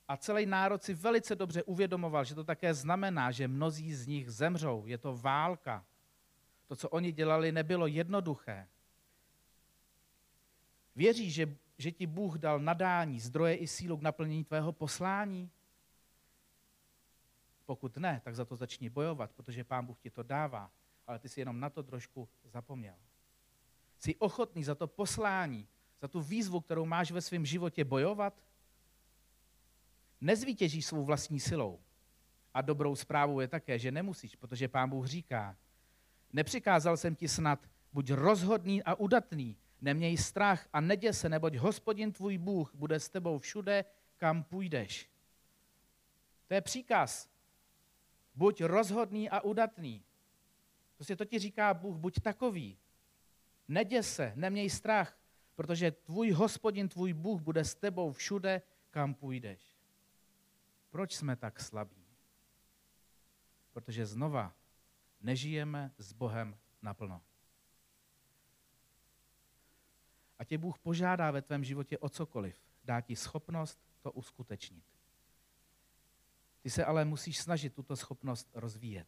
A 0.08 0.16
celý 0.16 0.46
národ 0.46 0.82
si 0.82 0.94
velice 0.94 1.36
dobře 1.36 1.62
uvědomoval, 1.62 2.24
že 2.24 2.34
to 2.34 2.44
také 2.44 2.74
znamená, 2.74 3.30
že 3.30 3.48
mnozí 3.48 3.94
z 3.94 4.06
nich 4.06 4.30
zemřou. 4.30 4.86
Je 4.86 4.98
to 4.98 5.16
válka. 5.16 5.84
To, 6.66 6.76
co 6.76 6.88
oni 6.88 7.12
dělali, 7.12 7.52
nebylo 7.52 7.86
jednoduché. 7.86 8.68
Věří, 10.96 11.30
že, 11.30 11.56
že 11.78 11.92
ti 11.92 12.06
Bůh 12.06 12.38
dal 12.38 12.60
nadání, 12.60 13.20
zdroje 13.20 13.56
i 13.56 13.66
sílu 13.66 13.96
k 13.96 14.02
naplnění 14.02 14.44
tvého 14.44 14.72
poslání? 14.72 15.50
Pokud 17.68 17.96
ne, 17.96 18.20
tak 18.24 18.36
za 18.36 18.44
to 18.44 18.56
začni 18.56 18.88
bojovat, 18.88 19.32
protože 19.32 19.64
Pán 19.64 19.86
Bůh 19.86 19.98
ti 20.00 20.10
to 20.10 20.22
dává, 20.22 20.70
ale 21.06 21.18
ty 21.18 21.28
si 21.28 21.40
jenom 21.40 21.60
na 21.60 21.70
to 21.70 21.82
trošku 21.82 22.28
zapomněl. 22.44 22.94
Jsi 23.98 24.16
ochotný 24.16 24.64
za 24.64 24.74
to 24.74 24.86
poslání, 24.86 25.68
za 26.00 26.08
tu 26.08 26.20
výzvu, 26.20 26.60
kterou 26.60 26.86
máš 26.86 27.10
ve 27.10 27.20
svém 27.20 27.46
životě 27.46 27.84
bojovat? 27.84 28.42
Nezvítěžíš 30.20 30.86
svou 30.86 31.04
vlastní 31.04 31.40
silou. 31.40 31.80
A 32.54 32.62
dobrou 32.62 32.96
zprávou 32.96 33.40
je 33.40 33.48
také, 33.48 33.78
že 33.78 33.92
nemusíš, 33.92 34.36
protože 34.36 34.68
Pán 34.68 34.90
Bůh 34.90 35.06
říká, 35.06 35.56
nepřikázal 36.32 36.96
jsem 36.96 37.14
ti 37.14 37.28
snad, 37.28 37.68
buď 37.92 38.10
rozhodný 38.10 38.82
a 38.82 38.94
udatný, 38.94 39.56
neměj 39.80 40.16
strach 40.16 40.68
a 40.72 40.80
nedě 40.80 41.12
se, 41.12 41.28
neboť 41.28 41.54
hospodin 41.54 42.12
tvůj 42.12 42.38
Bůh 42.38 42.74
bude 42.74 43.00
s 43.00 43.08
tebou 43.08 43.38
všude, 43.38 43.84
kam 44.16 44.42
půjdeš. 44.42 45.10
To 46.46 46.54
je 46.54 46.60
příkaz. 46.60 47.37
Buď 48.38 48.60
rozhodný 48.62 49.30
a 49.30 49.40
udatný. 49.40 50.04
Prostě 50.94 51.16
to 51.16 51.24
ti 51.24 51.38
říká 51.38 51.74
Bůh, 51.74 51.96
buď 51.96 52.20
takový. 52.20 52.78
Nedě 53.68 54.02
se, 54.02 54.32
neměj 54.36 54.70
strach, 54.70 55.18
protože 55.54 55.90
tvůj 55.90 56.30
hospodin, 56.30 56.88
tvůj 56.88 57.12
Bůh 57.12 57.40
bude 57.40 57.64
s 57.64 57.74
tebou 57.74 58.12
všude, 58.12 58.62
kam 58.90 59.14
půjdeš. 59.14 59.78
Proč 60.90 61.14
jsme 61.14 61.36
tak 61.36 61.60
slabí? 61.60 62.06
Protože 63.72 64.06
znova 64.06 64.54
nežijeme 65.20 65.92
s 65.98 66.12
Bohem 66.12 66.56
naplno. 66.82 67.22
A 70.38 70.44
tě 70.44 70.58
Bůh 70.58 70.78
požádá 70.78 71.30
ve 71.30 71.42
tvém 71.42 71.64
životě 71.64 71.98
o 71.98 72.08
cokoliv. 72.08 72.62
dá 72.84 73.00
ti 73.00 73.16
schopnost 73.16 73.78
to 74.00 74.12
uskutečnit. 74.12 74.97
Ty 76.62 76.70
se 76.70 76.84
ale 76.84 77.04
musíš 77.04 77.38
snažit 77.38 77.74
tuto 77.74 77.96
schopnost 77.96 78.50
rozvíjet. 78.54 79.06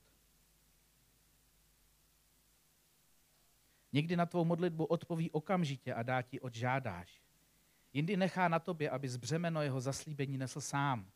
Někdy 3.92 4.16
na 4.16 4.26
tvou 4.26 4.44
modlitbu 4.44 4.84
odpoví 4.84 5.30
okamžitě 5.30 5.94
a 5.94 6.02
dá 6.02 6.22
ti, 6.22 6.40
odžádáš. 6.40 7.22
Jindy 7.92 8.16
nechá 8.16 8.48
na 8.48 8.58
tobě, 8.58 8.90
aby 8.90 9.08
zbřemeno 9.08 9.62
jeho 9.62 9.80
zaslíbení 9.80 10.38
nesl 10.38 10.60
sám. 10.60 11.10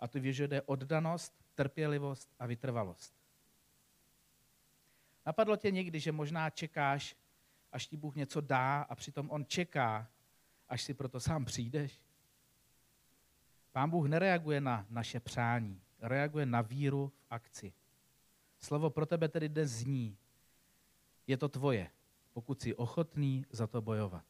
A 0.00 0.08
to 0.08 0.20
vyžaduje 0.20 0.62
oddanost, 0.62 1.32
trpělivost 1.54 2.34
a 2.38 2.46
vytrvalost. 2.46 3.14
Napadlo 5.26 5.56
tě 5.56 5.70
někdy, 5.70 6.00
že 6.00 6.12
možná 6.12 6.50
čekáš, 6.50 7.16
až 7.72 7.86
ti 7.86 7.96
Bůh 7.96 8.14
něco 8.14 8.40
dá 8.40 8.82
a 8.82 8.94
přitom 8.94 9.30
on 9.30 9.46
čeká, 9.46 10.10
až 10.68 10.82
si 10.82 10.94
proto 10.94 11.20
sám 11.20 11.44
přijdeš? 11.44 12.00
Pán 13.72 13.90
Bůh 13.90 14.08
nereaguje 14.08 14.60
na 14.60 14.86
naše 14.90 15.20
přání, 15.20 15.80
reaguje 16.00 16.46
na 16.46 16.60
víru 16.60 17.08
v 17.08 17.26
akci. 17.30 17.72
Slovo 18.58 18.90
pro 18.90 19.06
tebe 19.06 19.28
tedy 19.28 19.48
dnes 19.48 19.70
zní, 19.70 20.16
je 21.26 21.36
to 21.36 21.48
tvoje, 21.48 21.90
pokud 22.32 22.60
jsi 22.60 22.74
ochotný 22.74 23.46
za 23.50 23.66
to 23.66 23.82
bojovat. 23.82 24.24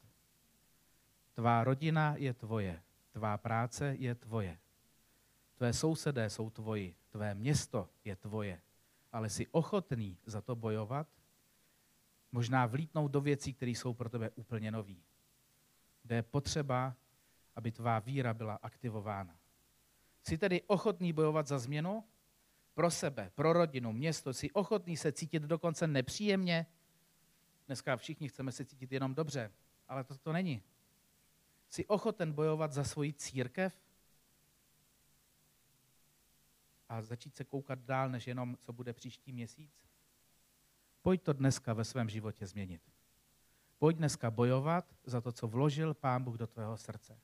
Tvá 1.34 1.64
rodina 1.64 2.14
je 2.16 2.34
tvoje, 2.34 2.82
tvá 3.12 3.38
práce 3.38 3.96
je 3.98 4.14
tvoje. 4.14 4.58
Tvé 5.54 5.72
sousedé 5.72 6.30
jsou 6.30 6.50
tvoji, 6.50 6.96
tvé 7.10 7.34
město 7.34 7.88
je 8.04 8.16
tvoje, 8.16 8.60
ale 9.12 9.30
jsi 9.30 9.46
ochotný 9.46 10.18
za 10.26 10.40
to 10.40 10.56
bojovat, 10.56 11.08
možná 12.32 12.66
vlítnout 12.66 13.08
do 13.08 13.20
věcí, 13.20 13.52
které 13.52 13.70
jsou 13.70 13.94
pro 13.94 14.08
tebe 14.08 14.30
úplně 14.30 14.70
nový. 14.70 15.02
Kde 16.02 16.16
je 16.16 16.22
potřeba, 16.22 16.96
aby 17.54 17.72
tvá 17.72 17.98
víra 17.98 18.34
byla 18.34 18.54
aktivována. 18.54 19.36
Jsi 20.22 20.38
tedy 20.38 20.62
ochotný 20.62 21.12
bojovat 21.12 21.46
za 21.46 21.58
změnu? 21.58 22.04
Pro 22.74 22.90
sebe, 22.90 23.30
pro 23.34 23.52
rodinu, 23.52 23.92
město. 23.92 24.32
Jsi 24.34 24.50
ochotný 24.50 24.96
se 24.96 25.12
cítit 25.12 25.42
dokonce 25.42 25.86
nepříjemně? 25.86 26.66
Dneska 27.66 27.96
všichni 27.96 28.28
chceme 28.28 28.52
se 28.52 28.64
cítit 28.64 28.92
jenom 28.92 29.14
dobře, 29.14 29.52
ale 29.88 30.04
to 30.04 30.18
to 30.18 30.32
není. 30.32 30.62
Jsi 31.70 31.86
ochoten 31.86 32.32
bojovat 32.32 32.72
za 32.72 32.84
svoji 32.84 33.12
církev? 33.12 33.80
A 36.88 37.02
začít 37.02 37.36
se 37.36 37.44
koukat 37.44 37.78
dál, 37.78 38.08
než 38.08 38.26
jenom, 38.26 38.56
co 38.60 38.72
bude 38.72 38.92
příští 38.92 39.32
měsíc? 39.32 39.82
Pojď 41.02 41.22
to 41.22 41.32
dneska 41.32 41.72
ve 41.72 41.84
svém 41.84 42.08
životě 42.08 42.46
změnit. 42.46 42.82
Pojď 43.78 43.96
dneska 43.96 44.30
bojovat 44.30 44.94
za 45.04 45.20
to, 45.20 45.32
co 45.32 45.48
vložil 45.48 45.94
Pán 45.94 46.24
Bůh 46.24 46.36
do 46.36 46.46
tvého 46.46 46.76
srdce. 46.76 47.20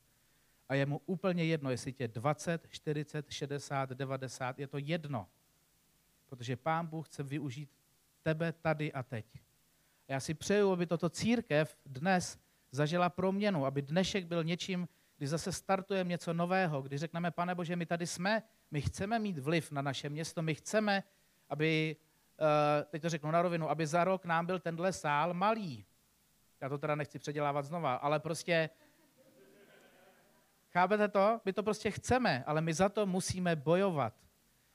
A 0.68 0.74
je 0.74 0.86
mu 0.86 1.00
úplně 1.06 1.44
jedno, 1.44 1.70
jestli 1.70 1.92
tě 1.92 2.08
20, 2.08 2.66
40, 2.70 3.30
60, 3.30 3.90
90, 3.90 4.58
je 4.58 4.66
to 4.66 4.78
jedno. 4.78 5.28
Protože 6.26 6.56
Pán 6.56 6.86
Bůh 6.86 7.08
chce 7.08 7.22
využít 7.22 7.70
tebe 8.22 8.52
tady 8.52 8.92
a 8.92 9.02
teď. 9.02 9.26
A 10.08 10.12
já 10.12 10.20
si 10.20 10.34
přeju, 10.34 10.72
aby 10.72 10.86
toto 10.86 11.08
církev 11.08 11.76
dnes 11.86 12.38
zažila 12.70 13.08
proměnu, 13.08 13.66
aby 13.66 13.82
dnešek 13.82 14.26
byl 14.26 14.44
něčím, 14.44 14.88
kdy 15.16 15.26
zase 15.26 15.52
startujeme 15.52 16.10
něco 16.10 16.34
nového, 16.34 16.82
kdy 16.82 16.98
řekneme, 16.98 17.30
pane 17.30 17.54
Bože, 17.54 17.76
my 17.76 17.86
tady 17.86 18.06
jsme, 18.06 18.42
my 18.70 18.80
chceme 18.80 19.18
mít 19.18 19.38
vliv 19.38 19.72
na 19.72 19.82
naše 19.82 20.08
město, 20.08 20.42
my 20.42 20.54
chceme, 20.54 21.02
aby, 21.48 21.96
eh, 22.40 22.84
teď 22.84 23.02
to 23.02 23.08
řeknu 23.08 23.30
na 23.30 23.42
rovinu, 23.42 23.70
aby 23.70 23.86
za 23.86 24.04
rok 24.04 24.24
nám 24.24 24.46
byl 24.46 24.58
tenhle 24.58 24.92
sál 24.92 25.34
malý. 25.34 25.84
Já 26.60 26.68
to 26.68 26.78
teda 26.78 26.94
nechci 26.94 27.18
předělávat 27.18 27.64
znova, 27.64 27.94
ale 27.94 28.20
prostě 28.20 28.70
Chápete 30.78 31.08
to? 31.08 31.40
My 31.44 31.52
to 31.52 31.62
prostě 31.62 31.90
chceme, 31.90 32.44
ale 32.44 32.60
my 32.60 32.74
za 32.74 32.88
to 32.88 33.06
musíme 33.06 33.56
bojovat. 33.56 34.14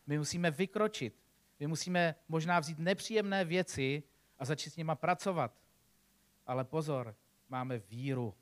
My 0.08 0.18
musíme 0.18 0.52
vykročit. 0.52 1.24
My 1.60 1.68
musíme 1.68 2.16
možná 2.28 2.60
vzít 2.60 2.80
nepříjemné 2.80 3.46
věci 3.46 4.04
a 4.40 4.46
začít 4.46 4.70
s 4.70 4.78
nima 4.78 4.96
pracovat. 4.96 5.58
Ale 6.46 6.64
pozor, 6.64 7.16
máme 7.50 7.78
víru. 7.80 8.36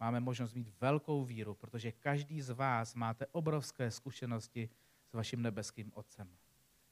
Máme 0.00 0.20
možnost 0.20 0.54
mít 0.54 0.68
velkou 0.80 1.24
víru, 1.24 1.54
protože 1.54 1.92
každý 1.92 2.40
z 2.40 2.50
vás 2.50 2.94
máte 2.94 3.26
obrovské 3.26 3.90
zkušenosti 3.90 4.70
s 5.10 5.12
vaším 5.12 5.42
nebeským 5.42 5.92
Otcem. 5.94 6.36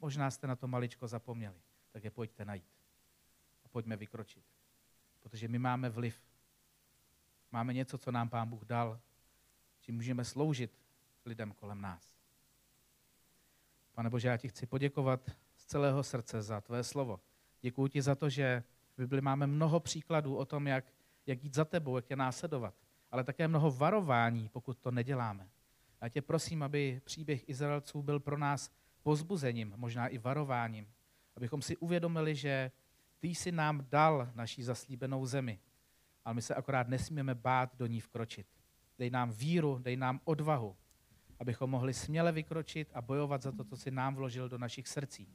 Možná 0.00 0.30
jste 0.30 0.46
na 0.46 0.56
to 0.56 0.68
maličko 0.68 1.08
zapomněli, 1.08 1.60
tak 1.90 2.04
je 2.04 2.10
pojďte 2.10 2.44
najít. 2.44 2.72
A 3.64 3.68
pojďme 3.68 3.96
vykročit. 3.96 4.44
Protože 5.20 5.48
my 5.48 5.58
máme 5.58 5.90
vliv. 5.90 6.27
Máme 7.52 7.74
něco, 7.74 7.98
co 7.98 8.10
nám 8.12 8.28
Pán 8.28 8.48
Bůh 8.48 8.64
dal, 8.64 9.00
čím 9.80 9.94
můžeme 9.94 10.24
sloužit 10.24 10.78
lidem 11.24 11.52
kolem 11.52 11.80
nás. 11.80 12.18
Pane 13.92 14.10
Bože, 14.10 14.28
já 14.28 14.36
ti 14.36 14.48
chci 14.48 14.66
poděkovat 14.66 15.30
z 15.56 15.64
celého 15.64 16.02
srdce 16.02 16.42
za 16.42 16.60
tvé 16.60 16.84
slovo. 16.84 17.20
Děkuji 17.60 17.88
ti 17.88 18.02
za 18.02 18.14
to, 18.14 18.30
že 18.30 18.64
v 18.96 18.98
Bibli 18.98 19.20
máme 19.20 19.46
mnoho 19.46 19.80
příkladů 19.80 20.36
o 20.36 20.44
tom, 20.44 20.66
jak, 20.66 20.84
jak 21.26 21.44
jít 21.44 21.54
za 21.54 21.64
tebou, 21.64 21.96
jak 21.96 22.04
tě 22.04 22.16
následovat, 22.16 22.74
ale 23.10 23.24
také 23.24 23.48
mnoho 23.48 23.70
varování, 23.70 24.48
pokud 24.48 24.78
to 24.78 24.90
neděláme. 24.90 25.48
Já 26.00 26.08
tě 26.08 26.22
prosím, 26.22 26.62
aby 26.62 27.00
příběh 27.04 27.48
Izraelců 27.48 28.02
byl 28.02 28.20
pro 28.20 28.38
nás 28.38 28.70
pozbuzením, 29.02 29.72
možná 29.76 30.08
i 30.08 30.18
varováním, 30.18 30.86
abychom 31.36 31.62
si 31.62 31.76
uvědomili, 31.76 32.34
že 32.34 32.70
ty 33.18 33.28
jsi 33.28 33.52
nám 33.52 33.86
dal 33.90 34.30
naší 34.34 34.62
zaslíbenou 34.62 35.26
zemi, 35.26 35.58
ale 36.28 36.34
my 36.34 36.42
se 36.42 36.54
akorát 36.54 36.88
nesmíme 36.88 37.34
bát 37.34 37.76
do 37.76 37.86
ní 37.86 38.00
vkročit. 38.00 38.46
Dej 38.98 39.10
nám 39.10 39.30
víru, 39.30 39.78
dej 39.78 39.96
nám 39.96 40.20
odvahu, 40.24 40.76
abychom 41.38 41.70
mohli 41.70 41.94
směle 41.94 42.32
vykročit 42.32 42.90
a 42.94 43.02
bojovat 43.02 43.42
za 43.42 43.52
to, 43.52 43.64
co 43.64 43.76
si 43.76 43.90
nám 43.90 44.14
vložil 44.14 44.48
do 44.48 44.58
našich 44.58 44.88
srdcí. 44.88 45.28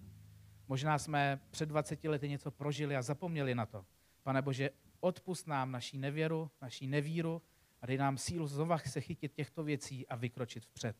Možná 0.68 1.00
jsme 1.00 1.40
před 1.50 1.66
20 1.66 2.04
lety 2.04 2.30
něco 2.30 2.52
prožili 2.52 2.96
a 2.96 3.02
zapomněli 3.02 3.56
na 3.56 3.66
to. 3.66 3.86
Pane 4.24 4.42
Bože, 4.42 4.70
odpust 5.00 5.48
nám 5.48 5.72
naší 5.72 5.98
nevěru, 5.98 6.52
naší 6.62 6.88
nevíru 6.88 7.42
a 7.82 7.86
dej 7.86 7.98
nám 7.98 8.18
sílu 8.18 8.48
znova 8.48 8.78
se 8.78 9.02
chytit 9.02 9.34
těchto 9.34 9.64
věcí 9.64 10.08
a 10.08 10.16
vykročit 10.16 10.66
vpřed. 10.66 10.96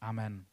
Amen. 0.00 0.46